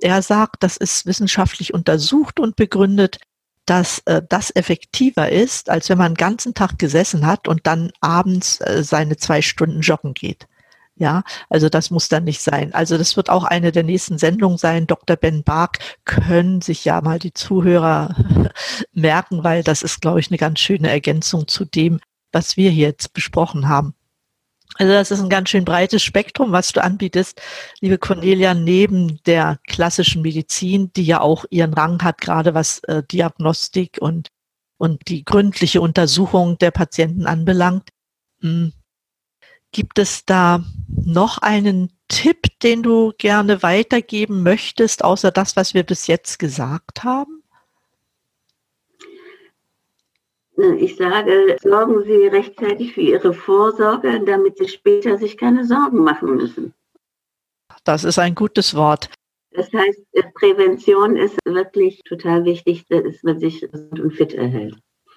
er 0.00 0.22
sagt, 0.22 0.62
das 0.62 0.76
ist 0.76 1.06
wissenschaftlich 1.06 1.72
untersucht 1.72 2.38
und 2.38 2.56
begründet, 2.56 3.18
dass 3.66 4.00
äh, 4.06 4.20
das 4.28 4.54
effektiver 4.54 5.30
ist, 5.30 5.70
als 5.70 5.88
wenn 5.88 5.98
man 5.98 6.12
den 6.12 6.16
ganzen 6.16 6.54
Tag 6.54 6.78
gesessen 6.78 7.26
hat 7.26 7.48
und 7.48 7.66
dann 7.66 7.92
abends 8.00 8.60
äh, 8.60 8.82
seine 8.82 9.16
zwei 9.16 9.42
Stunden 9.42 9.80
joggen 9.80 10.12
geht. 10.12 10.46
Ja, 11.00 11.22
also 11.48 11.70
das 11.70 11.90
muss 11.90 12.10
dann 12.10 12.24
nicht 12.24 12.42
sein. 12.42 12.74
Also 12.74 12.98
das 12.98 13.16
wird 13.16 13.30
auch 13.30 13.44
eine 13.44 13.72
der 13.72 13.84
nächsten 13.84 14.18
Sendungen 14.18 14.58
sein. 14.58 14.86
Dr. 14.86 15.16
Ben 15.16 15.42
Bark 15.42 15.78
können 16.04 16.60
sich 16.60 16.84
ja 16.84 17.00
mal 17.00 17.18
die 17.18 17.32
Zuhörer 17.32 18.14
merken, 18.92 19.42
weil 19.42 19.62
das 19.62 19.82
ist, 19.82 20.02
glaube 20.02 20.20
ich, 20.20 20.28
eine 20.28 20.36
ganz 20.36 20.60
schöne 20.60 20.90
Ergänzung 20.90 21.48
zu 21.48 21.64
dem, 21.64 22.00
was 22.32 22.58
wir 22.58 22.70
hier 22.70 22.88
jetzt 22.88 23.14
besprochen 23.14 23.66
haben. 23.66 23.94
Also 24.74 24.92
das 24.92 25.10
ist 25.10 25.20
ein 25.20 25.30
ganz 25.30 25.48
schön 25.48 25.64
breites 25.64 26.02
Spektrum, 26.02 26.52
was 26.52 26.74
du 26.74 26.84
anbietest, 26.84 27.40
liebe 27.80 27.96
Cornelia, 27.96 28.52
neben 28.52 29.22
der 29.24 29.58
klassischen 29.68 30.20
Medizin, 30.20 30.92
die 30.92 31.04
ja 31.04 31.22
auch 31.22 31.46
ihren 31.48 31.72
Rang 31.72 32.02
hat, 32.02 32.20
gerade 32.20 32.52
was 32.52 32.80
äh, 32.80 33.02
Diagnostik 33.10 33.96
und, 34.02 34.28
und 34.76 35.08
die 35.08 35.24
gründliche 35.24 35.80
Untersuchung 35.80 36.58
der 36.58 36.72
Patienten 36.72 37.24
anbelangt. 37.24 37.88
Hm, 38.42 38.74
Gibt 39.72 39.98
es 39.98 40.24
da 40.24 40.64
noch 40.88 41.38
einen 41.38 41.92
Tipp, 42.08 42.58
den 42.62 42.82
du 42.82 43.12
gerne 43.18 43.62
weitergeben 43.62 44.42
möchtest, 44.42 45.04
außer 45.04 45.30
das, 45.30 45.56
was 45.56 45.74
wir 45.74 45.84
bis 45.84 46.06
jetzt 46.06 46.38
gesagt 46.38 47.04
haben? 47.04 47.42
Ich 50.78 50.96
sage, 50.96 51.56
sorgen 51.62 52.04
Sie 52.04 52.26
rechtzeitig 52.26 52.92
für 52.92 53.00
Ihre 53.00 53.32
Vorsorge, 53.32 54.20
damit 54.26 54.58
Sie 54.58 54.68
später 54.68 55.16
sich 55.16 55.38
keine 55.38 55.64
Sorgen 55.64 56.00
machen 56.00 56.36
müssen. 56.36 56.74
Das 57.84 58.04
ist 58.04 58.18
ein 58.18 58.34
gutes 58.34 58.74
Wort. 58.74 59.08
Das 59.52 59.72
heißt, 59.72 60.00
Prävention 60.34 61.16
ist 61.16 61.36
wirklich 61.44 62.00
total 62.04 62.44
wichtig, 62.44 62.86
dass 62.88 63.22
man 63.22 63.38
sich 63.40 63.60
gesund 63.60 64.00
und 64.00 64.12
fit 64.12 64.34
erhält. 64.34 64.76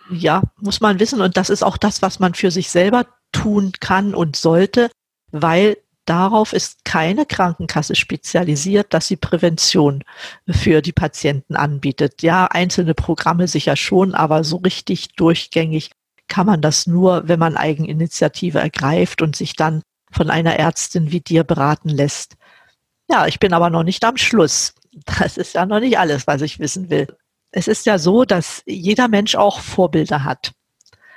Ja, 0.10 0.42
muss 0.62 0.80
man 0.80 1.00
wissen. 1.00 1.22
Und 1.22 1.38
das 1.38 1.50
ist 1.50 1.64
auch 1.64 1.78
das, 1.78 2.02
was 2.02 2.20
man 2.20 2.34
für 2.34 2.52
sich 2.52 2.70
selber 2.70 3.06
tun 3.34 3.74
kann 3.82 4.16
und 4.16 4.38
sollte, 4.38 4.90
weil 5.32 5.78
darauf 6.06 6.54
ist 6.54 6.86
keine 6.86 7.26
Krankenkasse 7.26 7.96
spezialisiert, 7.96 8.94
dass 8.94 9.08
sie 9.08 9.18
Prävention 9.18 10.04
für 10.50 10.82
die 10.82 10.94
Patienten 10.94 11.56
anbietet. 11.56 12.22
Ja, 12.22 12.46
einzelne 12.46 12.94
Programme 12.94 13.48
sicher 13.48 13.76
schon, 13.76 14.16
aber 14.16 14.44
so 14.44 14.58
richtig 14.58 15.16
durchgängig 15.16 15.92
kann 16.28 16.46
man 16.46 16.62
das 16.62 16.88
nur, 16.88 17.28
wenn 17.28 17.40
man 17.40 17.58
Eigeninitiative 17.58 18.60
ergreift 18.60 19.22
und 19.22 19.36
sich 19.36 19.56
dann 19.56 19.82
von 20.12 20.30
einer 20.30 20.56
Ärztin 20.58 21.12
wie 21.12 21.22
dir 21.22 21.44
beraten 21.44 21.90
lässt. 21.90 22.36
Ja, 23.10 23.28
ich 23.28 23.40
bin 23.40 23.54
aber 23.54 23.70
noch 23.70 23.84
nicht 23.84 24.04
am 24.06 24.18
Schluss. 24.18 24.74
Das 25.20 25.38
ist 25.38 25.56
ja 25.56 25.66
noch 25.66 25.80
nicht 25.80 25.98
alles, 25.98 26.28
was 26.28 26.42
ich 26.42 26.60
wissen 26.60 26.90
will. 26.90 27.08
Es 27.52 27.68
ist 27.68 27.86
ja 27.86 27.98
so, 27.98 28.26
dass 28.26 28.62
jeder 28.66 29.08
Mensch 29.08 29.36
auch 29.36 29.60
Vorbilder 29.60 30.24
hat. 30.24 30.54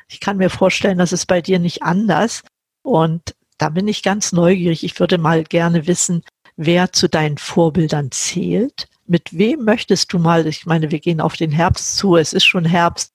Ich 0.09 0.21
kann 0.21 0.37
mir 0.37 0.51
vorstellen, 0.51 0.99
das 0.99 1.13
ist 1.13 1.27
bei 1.27 1.41
dir 1.41 1.59
nicht 1.59 1.83
anders. 1.83 2.43
Und 2.83 3.35
da 3.59 3.71
bin 3.71 3.89
ich 3.89 4.03
ganz 4.03 4.33
neugierig. 4.33 4.85
Ich 4.85 4.99
würde 5.01 5.19
mal 5.19 5.45
gerne 5.45 5.87
wissen, 5.87 6.23
wer 6.57 6.93
zu 6.93 7.09
deinen 7.09 7.39
Vorbildern 7.39 8.11
zählt. 8.11 8.87
Mit 9.07 9.37
wem 9.37 9.65
möchtest 9.65 10.13
du 10.13 10.19
mal, 10.19 10.47
ich 10.47 10.67
meine, 10.67 10.91
wir 10.91 10.99
gehen 10.99 11.21
auf 11.21 11.37
den 11.37 11.51
Herbst 11.51 11.97
zu, 11.97 12.17
es 12.17 12.33
ist 12.33 12.45
schon 12.45 12.65
Herbst, 12.65 13.13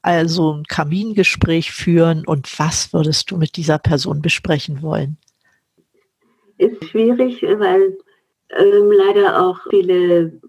also 0.00 0.54
ein 0.54 0.64
Kamingespräch 0.64 1.72
führen 1.72 2.24
und 2.26 2.58
was 2.58 2.92
würdest 2.94 3.30
du 3.30 3.36
mit 3.36 3.56
dieser 3.56 3.78
Person 3.78 4.22
besprechen 4.22 4.80
wollen? 4.80 5.18
Ist 6.56 6.82
schwierig, 6.88 7.42
weil 7.42 7.98
ähm, 8.56 8.92
leider 8.92 9.44
auch 9.44 9.58
viele 9.68 10.40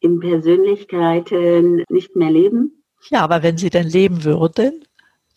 in 0.00 0.20
Persönlichkeiten 0.20 1.82
nicht 1.88 2.14
mehr 2.14 2.30
leben. 2.30 2.84
Ja, 3.10 3.22
aber 3.22 3.42
wenn 3.42 3.56
sie 3.56 3.70
denn 3.70 3.88
leben 3.88 4.22
würden? 4.22 4.84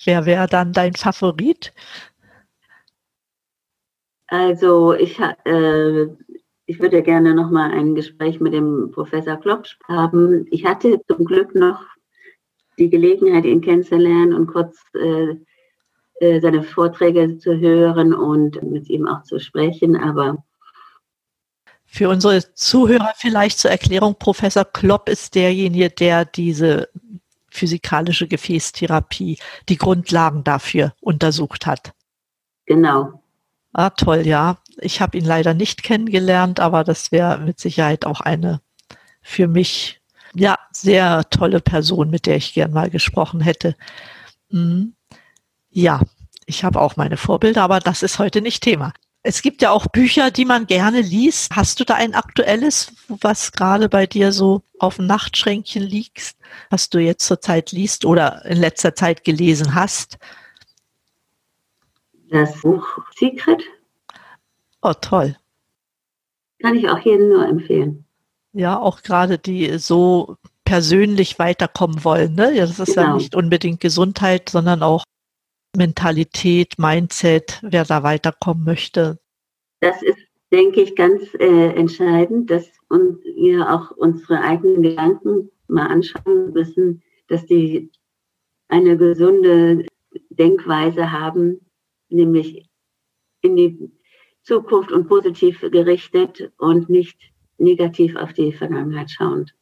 Wer 0.03 0.25
wäre 0.25 0.47
dann 0.47 0.73
dein 0.73 0.93
Favorit? 0.93 1.73
Also 4.27 4.93
ich, 4.93 5.19
äh, 5.19 6.03
ich 6.65 6.79
würde 6.79 7.03
gerne 7.03 7.35
noch 7.35 7.51
mal 7.51 7.71
ein 7.71 7.95
Gespräch 7.95 8.39
mit 8.39 8.53
dem 8.53 8.91
Professor 8.91 9.37
Klopsch 9.37 9.77
haben. 9.87 10.47
Ich 10.51 10.65
hatte 10.65 11.01
zum 11.07 11.25
Glück 11.25 11.53
noch 11.53 11.83
die 12.79 12.89
Gelegenheit, 12.89 13.45
ihn 13.45 13.61
kennenzulernen 13.61 14.33
und 14.33 14.47
kurz 14.47 14.77
äh, 14.95 15.35
äh, 16.21 16.39
seine 16.39 16.63
Vorträge 16.63 17.37
zu 17.39 17.59
hören 17.59 18.13
und 18.13 18.61
mit 18.63 18.89
ihm 18.89 19.07
auch 19.07 19.23
zu 19.23 19.39
sprechen. 19.39 19.97
Aber 19.97 20.43
für 21.85 22.07
unsere 22.07 22.41
Zuhörer 22.53 23.11
vielleicht 23.17 23.59
zur 23.59 23.71
Erklärung, 23.71 24.15
Professor 24.17 24.63
Klopp 24.63 25.09
ist 25.09 25.35
derjenige, 25.35 25.89
der 25.89 26.23
diese 26.23 26.87
physikalische 27.51 28.27
Gefäßtherapie 28.27 29.37
die 29.69 29.77
Grundlagen 29.77 30.43
dafür 30.43 30.93
untersucht 31.01 31.65
hat. 31.65 31.93
Genau. 32.65 33.21
Ah, 33.73 33.89
toll, 33.91 34.25
ja. 34.25 34.57
Ich 34.77 35.01
habe 35.01 35.17
ihn 35.17 35.25
leider 35.25 35.53
nicht 35.53 35.83
kennengelernt, 35.83 36.59
aber 36.59 36.83
das 36.83 37.11
wäre 37.11 37.37
mit 37.37 37.59
Sicherheit 37.59 38.05
auch 38.05 38.21
eine 38.21 38.61
für 39.21 39.47
mich 39.47 40.01
ja 40.33 40.57
sehr 40.71 41.29
tolle 41.29 41.61
Person, 41.61 42.09
mit 42.09 42.25
der 42.25 42.37
ich 42.37 42.53
gern 42.53 42.71
mal 42.71 42.89
gesprochen 42.89 43.41
hätte. 43.41 43.75
Mhm. 44.49 44.95
Ja, 45.69 46.01
ich 46.45 46.63
habe 46.63 46.81
auch 46.81 46.95
meine 46.97 47.17
Vorbilder, 47.17 47.63
aber 47.63 47.79
das 47.79 48.03
ist 48.03 48.19
heute 48.19 48.41
nicht 48.41 48.63
Thema. 48.63 48.93
Es 49.23 49.41
gibt 49.43 49.61
ja 49.61 49.71
auch 49.71 49.85
Bücher, 49.87 50.31
die 50.31 50.45
man 50.45 50.65
gerne 50.65 51.01
liest. 51.01 51.55
Hast 51.55 51.79
du 51.79 51.85
da 51.85 51.95
ein 51.95 52.15
aktuelles, 52.15 52.91
was 53.07 53.51
gerade 53.51 53.87
bei 53.87 54.07
dir 54.07 54.31
so 54.31 54.63
auf 54.79 54.95
dem 54.95 55.05
Nachtschränkchen 55.05 55.83
liegt, 55.83 56.35
was 56.71 56.89
du 56.89 56.99
jetzt 56.99 57.27
zurzeit 57.27 57.71
liest 57.71 58.03
oder 58.03 58.43
in 58.45 58.57
letzter 58.57 58.95
Zeit 58.95 59.23
gelesen 59.23 59.75
hast? 59.75 60.17
Das 62.29 62.59
Buch 62.61 62.83
Secret. 63.15 63.61
Oh, 64.81 64.93
toll. 64.99 65.35
Kann 66.59 66.75
ich 66.75 66.89
auch 66.89 66.99
jedem 66.99 67.29
nur 67.29 67.47
empfehlen. 67.47 68.05
Ja, 68.53 68.79
auch 68.79 69.03
gerade 69.03 69.37
die 69.37 69.77
so 69.77 70.37
persönlich 70.65 71.37
weiterkommen 71.37 72.03
wollen. 72.03 72.33
Ne? 72.35 72.53
Ja, 72.55 72.65
das 72.65 72.79
ist 72.79 72.95
genau. 72.95 73.07
ja 73.07 73.13
nicht 73.15 73.35
unbedingt 73.35 73.81
Gesundheit, 73.81 74.49
sondern 74.49 74.81
auch 74.81 75.03
Mentalität, 75.75 76.77
Mindset, 76.77 77.59
wer 77.63 77.85
da 77.85 78.03
weiterkommen 78.03 78.63
möchte. 78.63 79.19
Das 79.79 80.01
ist, 80.03 80.19
denke 80.51 80.81
ich, 80.81 80.95
ganz 80.95 81.33
äh, 81.35 81.69
entscheidend, 81.73 82.49
dass 82.49 82.69
wir 82.89 83.69
auch 83.69 83.91
unsere 83.91 84.41
eigenen 84.41 84.83
Gedanken 84.83 85.49
mal 85.67 85.87
anschauen 85.87 86.51
müssen, 86.53 87.01
dass 87.27 87.45
die 87.45 87.91
eine 88.67 88.97
gesunde 88.97 89.85
Denkweise 90.29 91.11
haben, 91.11 91.65
nämlich 92.09 92.69
in 93.41 93.55
die 93.55 93.91
Zukunft 94.43 94.91
und 94.91 95.07
positiv 95.07 95.61
gerichtet 95.61 96.51
und 96.57 96.89
nicht 96.89 97.17
negativ 97.57 98.15
auf 98.15 98.33
die 98.33 98.51
Vergangenheit 98.51 99.11
schauend. 99.11 99.53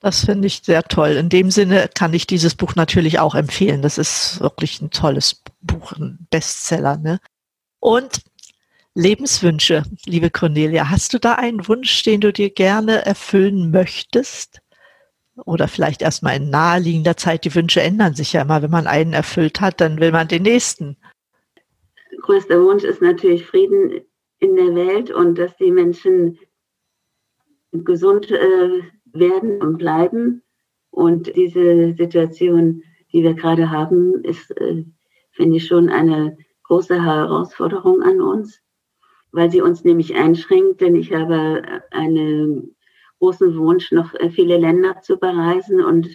Das 0.00 0.24
finde 0.24 0.46
ich 0.46 0.60
sehr 0.62 0.82
toll. 0.82 1.12
In 1.12 1.28
dem 1.28 1.50
Sinne 1.50 1.88
kann 1.94 2.12
ich 2.12 2.26
dieses 2.26 2.54
Buch 2.54 2.74
natürlich 2.74 3.18
auch 3.18 3.34
empfehlen. 3.34 3.82
Das 3.82 3.98
ist 3.98 4.40
wirklich 4.40 4.80
ein 4.82 4.90
tolles 4.90 5.42
Buch, 5.62 5.92
ein 5.92 6.26
Bestseller. 6.30 6.98
Ne? 6.98 7.18
Und 7.80 8.22
Lebenswünsche, 8.94 9.84
liebe 10.06 10.30
Cornelia, 10.30 10.90
hast 10.90 11.14
du 11.14 11.18
da 11.18 11.34
einen 11.34 11.66
Wunsch, 11.68 12.02
den 12.02 12.20
du 12.20 12.32
dir 12.32 12.50
gerne 12.50 13.04
erfüllen 13.04 13.70
möchtest? 13.70 14.60
Oder 15.44 15.68
vielleicht 15.68 16.02
erstmal 16.02 16.36
in 16.36 16.50
naheliegender 16.50 17.16
Zeit. 17.16 17.44
Die 17.44 17.54
Wünsche 17.54 17.82
ändern 17.82 18.14
sich 18.14 18.32
ja 18.32 18.42
immer. 18.42 18.62
Wenn 18.62 18.70
man 18.70 18.86
einen 18.86 19.12
erfüllt 19.12 19.60
hat, 19.60 19.80
dann 19.80 20.00
will 20.00 20.12
man 20.12 20.28
den 20.28 20.42
nächsten. 20.42 20.96
Größter 22.22 22.62
Wunsch 22.62 22.84
ist 22.84 23.02
natürlich 23.02 23.44
Frieden 23.44 24.00
in 24.38 24.56
der 24.56 24.74
Welt 24.74 25.10
und 25.10 25.36
dass 25.36 25.54
die 25.56 25.70
Menschen 25.70 26.38
gesund 27.72 28.30
äh, 28.30 28.82
werden 29.18 29.60
und 29.60 29.78
bleiben. 29.78 30.42
Und 30.90 31.34
diese 31.36 31.94
Situation, 31.94 32.82
die 33.12 33.22
wir 33.22 33.34
gerade 33.34 33.70
haben, 33.70 34.24
ist, 34.24 34.50
äh, 34.58 34.84
finde 35.32 35.58
ich, 35.58 35.66
schon 35.66 35.88
eine 35.88 36.36
große 36.64 37.02
Herausforderung 37.02 38.02
an 38.02 38.20
uns, 38.20 38.60
weil 39.32 39.50
sie 39.50 39.60
uns 39.60 39.84
nämlich 39.84 40.14
einschränkt. 40.14 40.80
Denn 40.80 40.96
ich 40.96 41.12
habe 41.12 41.62
einen 41.90 42.76
großen 43.18 43.56
Wunsch, 43.58 43.92
noch 43.92 44.14
viele 44.30 44.56
Länder 44.56 45.00
zu 45.02 45.18
bereisen 45.18 45.84
und 45.84 46.08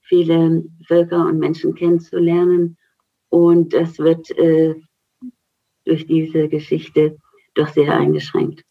viele 0.00 0.64
Völker 0.86 1.26
und 1.26 1.38
Menschen 1.38 1.74
kennenzulernen. 1.74 2.76
Und 3.28 3.74
das 3.74 3.98
wird 3.98 4.30
äh, 4.38 4.74
durch 5.84 6.06
diese 6.06 6.48
Geschichte 6.48 7.18
doch 7.54 7.68
sehr 7.68 7.94
eingeschränkt. 7.94 8.64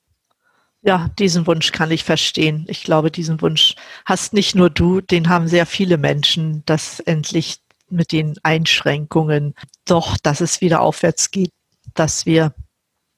Ja, 0.88 1.10
diesen 1.19 1.45
Wunsch 1.47 1.73
kann 1.73 1.91
ich 1.91 2.06
verstehen. 2.06 2.65
Ich 2.69 2.86
glaube, 2.86 3.12
diesen 3.12 3.41
Wunsch 3.41 3.76
hast 4.06 4.32
nicht 4.32 4.56
nur 4.56 4.69
du, 4.69 5.02
den 5.02 5.28
haben 5.28 5.50
sehr 5.50 5.65
viele 5.65 5.97
Menschen, 5.97 6.63
dass 6.65 7.02
endlich 7.02 7.58
mit 7.89 8.13
den 8.13 8.36
Einschränkungen 8.43 9.54
doch, 9.84 10.17
dass 10.17 10.39
es 10.39 10.62
wieder 10.62 10.80
aufwärts 10.80 11.30
geht, 11.30 11.52
dass 11.93 12.26
wir 12.26 12.54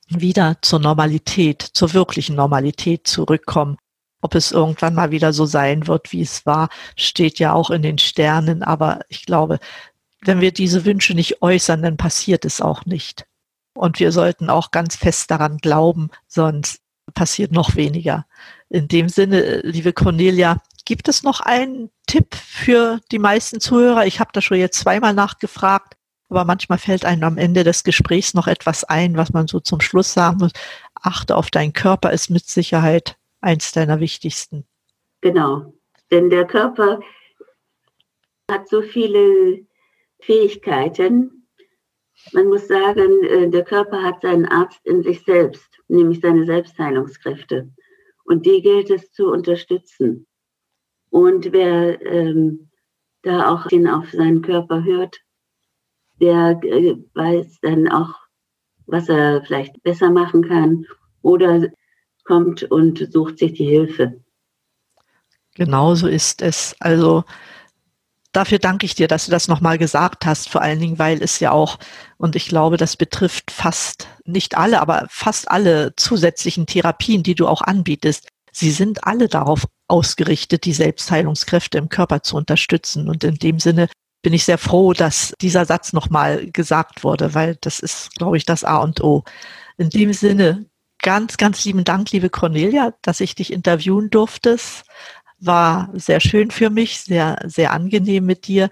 wieder 0.08 0.58
zur 0.64 0.80
Normalität, 0.80 1.62
zur 1.62 1.94
wirklichen 1.94 2.36
Normalität 2.36 3.06
zurückkommen. 3.06 3.78
Ob 4.22 4.34
es 4.34 4.52
irgendwann 4.52 4.96
mal 4.96 5.12
wieder 5.12 5.32
so 5.32 5.46
sein 5.46 5.86
wird, 5.86 6.12
wie 6.12 6.24
es 6.24 6.48
war, 6.48 6.70
steht 6.96 7.38
ja 7.38 7.54
auch 7.54 7.70
in 7.70 7.84
den 7.84 8.00
Sternen. 8.00 8.64
Aber 8.64 9.02
ich 9.10 9.28
glaube, 9.28 9.60
wenn 10.22 10.42
wir 10.42 10.52
diese 10.52 10.86
Wünsche 10.86 11.14
nicht 11.14 11.44
äußern, 11.44 11.84
dann 11.84 11.98
passiert 11.98 12.46
es 12.46 12.62
auch 12.62 12.88
nicht. 12.88 13.28
Und 13.76 14.00
wir 14.00 14.12
sollten 14.12 14.50
auch 14.50 14.72
ganz 14.72 14.96
fest 14.96 15.30
daran 15.30 15.60
glauben, 15.60 16.10
sonst 16.28 16.82
passiert 17.12 17.52
noch 17.52 17.76
weniger. 17.76 18.26
In 18.70 18.88
dem 18.88 19.10
Sinne, 19.10 19.62
liebe 19.62 19.94
Cornelia, 19.94 20.62
gibt 20.86 21.08
es 21.08 21.24
noch 21.24 21.40
einen 21.42 21.90
Tipp 22.08 22.36
für 22.36 23.00
die 23.12 23.20
meisten 23.20 23.60
Zuhörer? 23.60 24.06
Ich 24.06 24.20
habe 24.20 24.32
da 24.34 24.42
schon 24.42 24.58
jetzt 24.58 24.80
zweimal 24.80 25.14
nachgefragt, 25.14 25.96
aber 26.30 26.46
manchmal 26.46 26.78
fällt 26.78 27.06
einem 27.06 27.24
am 27.24 27.38
Ende 27.38 27.64
des 27.64 27.84
Gesprächs 27.84 28.34
noch 28.34 28.48
etwas 28.48 28.84
ein, 28.84 29.18
was 29.18 29.34
man 29.34 29.48
so 29.48 29.60
zum 29.60 29.82
Schluss 29.82 30.14
sagen 30.14 30.38
muss. 30.38 30.52
Achte 30.96 31.36
auf 31.36 31.50
deinen 31.52 31.74
Körper 31.74 32.12
ist 32.12 32.30
mit 32.30 32.48
Sicherheit 32.48 33.18
eins 33.42 33.72
deiner 33.72 34.00
wichtigsten. 34.00 34.66
Genau, 35.22 35.74
denn 36.12 36.30
der 36.30 36.46
Körper 36.46 37.00
hat 38.50 38.68
so 38.68 38.82
viele 38.82 39.60
Fähigkeiten, 40.20 41.39
man 42.34 42.48
muss 42.48 42.68
sagen, 42.68 43.24
äh, 43.24 43.50
der 43.50 43.64
Körper 43.64 44.04
hat 44.04 44.22
seinen 44.22 44.46
Arzt 44.46 44.80
in 44.86 45.04
sich 45.04 45.24
selbst, 45.24 45.80
nämlich 45.88 46.22
seine 46.22 46.46
Selbstheilungskräfte. 46.46 47.70
Und 48.26 48.46
die 48.46 48.62
gilt 48.62 48.90
es 48.90 49.12
zu 49.12 49.32
unterstützen. 49.32 50.28
Und 51.10 51.52
wer 51.52 52.02
ähm, 52.06 52.70
da 53.24 53.52
auch 53.52 53.66
auf 53.66 54.12
seinen 54.12 54.42
Körper 54.42 54.84
hört, 54.84 55.18
der 56.22 56.60
äh, 56.64 56.96
weiß 57.14 57.60
dann 57.62 57.88
auch, 57.88 58.14
was 58.86 59.10
er 59.10 59.44
vielleicht 59.44 59.82
besser 59.84 60.10
machen 60.12 60.48
kann 60.48 60.86
oder 61.22 61.68
kommt 62.26 62.64
und 62.64 63.12
sucht 63.12 63.40
sich 63.40 63.54
die 63.54 63.66
Hilfe. 63.66 64.22
Genauso 65.56 66.08
ist 66.08 66.42
es. 66.42 66.76
Also 66.80 67.24
dafür 68.32 68.60
danke 68.60 68.86
ich 68.86 68.96
dir, 68.96 69.08
dass 69.08 69.26
du 69.26 69.32
das 69.32 69.48
nochmal 69.48 69.78
gesagt 69.78 70.26
hast, 70.26 70.50
vor 70.50 70.62
allen 70.62 70.80
Dingen, 70.80 71.00
weil 71.00 71.22
es 71.22 71.40
ja 71.40 71.52
auch, 71.52 71.78
und 72.18 72.36
ich 72.36 72.48
glaube, 72.48 72.78
das 72.78 72.96
betrifft 72.96 73.52
fast 73.52 74.08
nicht 74.26 74.58
alle, 74.58 74.82
aber 74.82 75.08
fast 75.10 75.50
alle 75.50 75.94
zusätzlichen 75.96 76.66
Therapien, 76.66 77.24
die 77.24 77.36
du 77.36 77.48
auch 77.48 77.62
anbietest. 77.62 78.28
Sie 78.52 78.72
sind 78.72 79.06
alle 79.06 79.28
darauf 79.28 79.66
ausgerichtet, 79.88 80.66
die 80.66 80.74
Selbstheilungskräfte 80.74 81.78
im 81.78 81.90
Körper 81.90 82.22
zu 82.22 82.36
unterstützen. 82.36 83.10
Und 83.10 83.24
in 83.24 83.36
dem 83.36 83.60
Sinne 83.60 83.90
bin 84.22 84.34
ich 84.34 84.46
sehr 84.46 84.58
froh, 84.58 84.94
dass 84.94 85.34
dieser 85.42 85.66
Satz 85.66 85.94
nochmal 85.94 86.50
gesagt 86.52 87.04
wurde, 87.04 87.34
weil 87.34 87.58
das 87.62 87.80
ist, 87.80 88.16
glaube 88.16 88.38
ich, 88.38 88.46
das 88.46 88.64
A 88.64 88.78
und 88.78 89.02
O. 89.02 89.24
In 89.78 89.90
dem 89.90 90.14
Sinne, 90.14 90.66
ganz, 91.02 91.38
ganz 91.38 91.64
lieben 91.66 91.84
Dank, 91.84 92.12
liebe 92.12 92.30
Cornelia, 92.30 92.94
dass 93.02 93.22
ich 93.22 93.36
dich 93.36 93.54
interviewen 93.54 94.10
durfte 94.10 94.58
war 95.40 95.90
sehr 95.94 96.20
schön 96.20 96.52
für 96.52 96.70
mich, 96.70 97.02
sehr, 97.02 97.40
sehr 97.46 97.72
angenehm 97.72 98.26
mit 98.26 98.48
dir. 98.48 98.70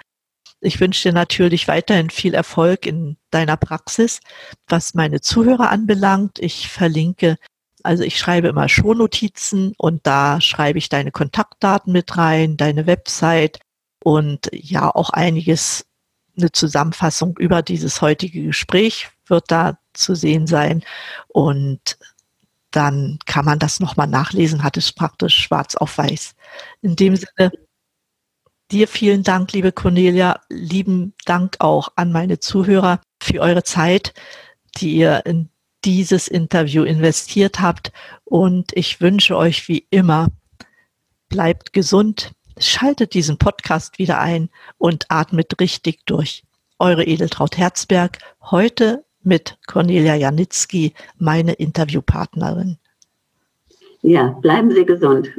Ich 0.60 0.80
wünsche 0.80 1.10
dir 1.10 1.14
natürlich 1.14 1.68
weiterhin 1.68 2.10
viel 2.10 2.34
Erfolg 2.34 2.86
in 2.86 3.18
deiner 3.30 3.58
Praxis. 3.58 4.20
Was 4.68 4.94
meine 4.94 5.22
Zuhörer 5.22 5.70
anbelangt, 5.70 6.40
ich 6.40 6.70
verlinke, 6.70 7.38
also 7.84 8.04
ich 8.04 8.18
schreibe 8.18 8.48
immer 8.48 8.68
Shownotizen 8.68 9.74
und 9.78 10.06
da 10.08 10.42
schreibe 10.42 10.80
ich 10.80 10.90
deine 10.90 11.12
Kontaktdaten 11.12 11.94
mit 11.94 12.18
rein, 12.18 12.58
deine 12.58 12.88
Website 12.88 13.60
und 14.04 14.50
ja 14.52 14.94
auch 14.94 15.12
einiges, 15.12 15.86
eine 16.38 16.52
Zusammenfassung 16.52 17.36
über 17.38 17.62
dieses 17.62 18.02
heutige 18.02 18.44
Gespräch 18.44 19.10
wird 19.26 19.46
da 19.50 19.80
zu 19.94 20.16
sehen 20.16 20.48
sein. 20.48 20.84
Und 21.28 21.98
dann 22.78 23.18
kann 23.26 23.44
man 23.44 23.58
das 23.58 23.80
nochmal 23.80 24.06
nachlesen, 24.06 24.62
hat 24.62 24.78
es 24.78 24.92
praktisch 24.92 25.36
schwarz 25.36 25.76
auf 25.76 25.98
weiß. 25.98 26.36
In 26.84 26.96
dem 26.96 27.16
Sinne, 27.16 27.52
dir 28.70 28.88
vielen 28.88 29.24
Dank, 29.24 29.52
liebe 29.52 29.72
Cornelia, 29.72 30.42
lieben 30.48 31.16
Dank 31.26 31.56
auch 31.58 31.90
an 31.96 32.12
meine 32.12 32.40
Zuhörer 32.40 33.02
für 33.20 33.42
eure 33.42 33.64
Zeit, 33.64 34.14
die 34.78 34.96
ihr 34.96 35.26
in 35.26 35.50
dieses 35.86 36.28
Interview 36.28 36.84
investiert 36.84 37.62
habt. 37.62 37.92
Und 38.26 38.74
ich 38.74 39.02
wünsche 39.02 39.36
euch 39.36 39.68
wie 39.68 39.88
immer, 39.90 40.28
bleibt 41.30 41.74
gesund, 41.74 42.34
schaltet 42.60 43.16
diesen 43.16 43.40
Podcast 43.40 43.98
wieder 43.98 44.20
ein 44.20 44.52
und 44.78 45.08
atmet 45.10 45.60
richtig 45.60 46.06
durch. 46.06 46.44
Eure 46.78 47.06
Edeltraut 47.06 47.58
Herzberg, 47.58 48.20
heute 48.40 49.04
mit 49.28 49.58
Cornelia 49.68 50.16
Janitzki, 50.16 50.94
meine 51.18 51.54
Interviewpartnerin. 51.54 52.78
Ja, 54.02 54.30
bleiben 54.42 54.72
Sie 54.72 54.86
gesund. 54.86 55.30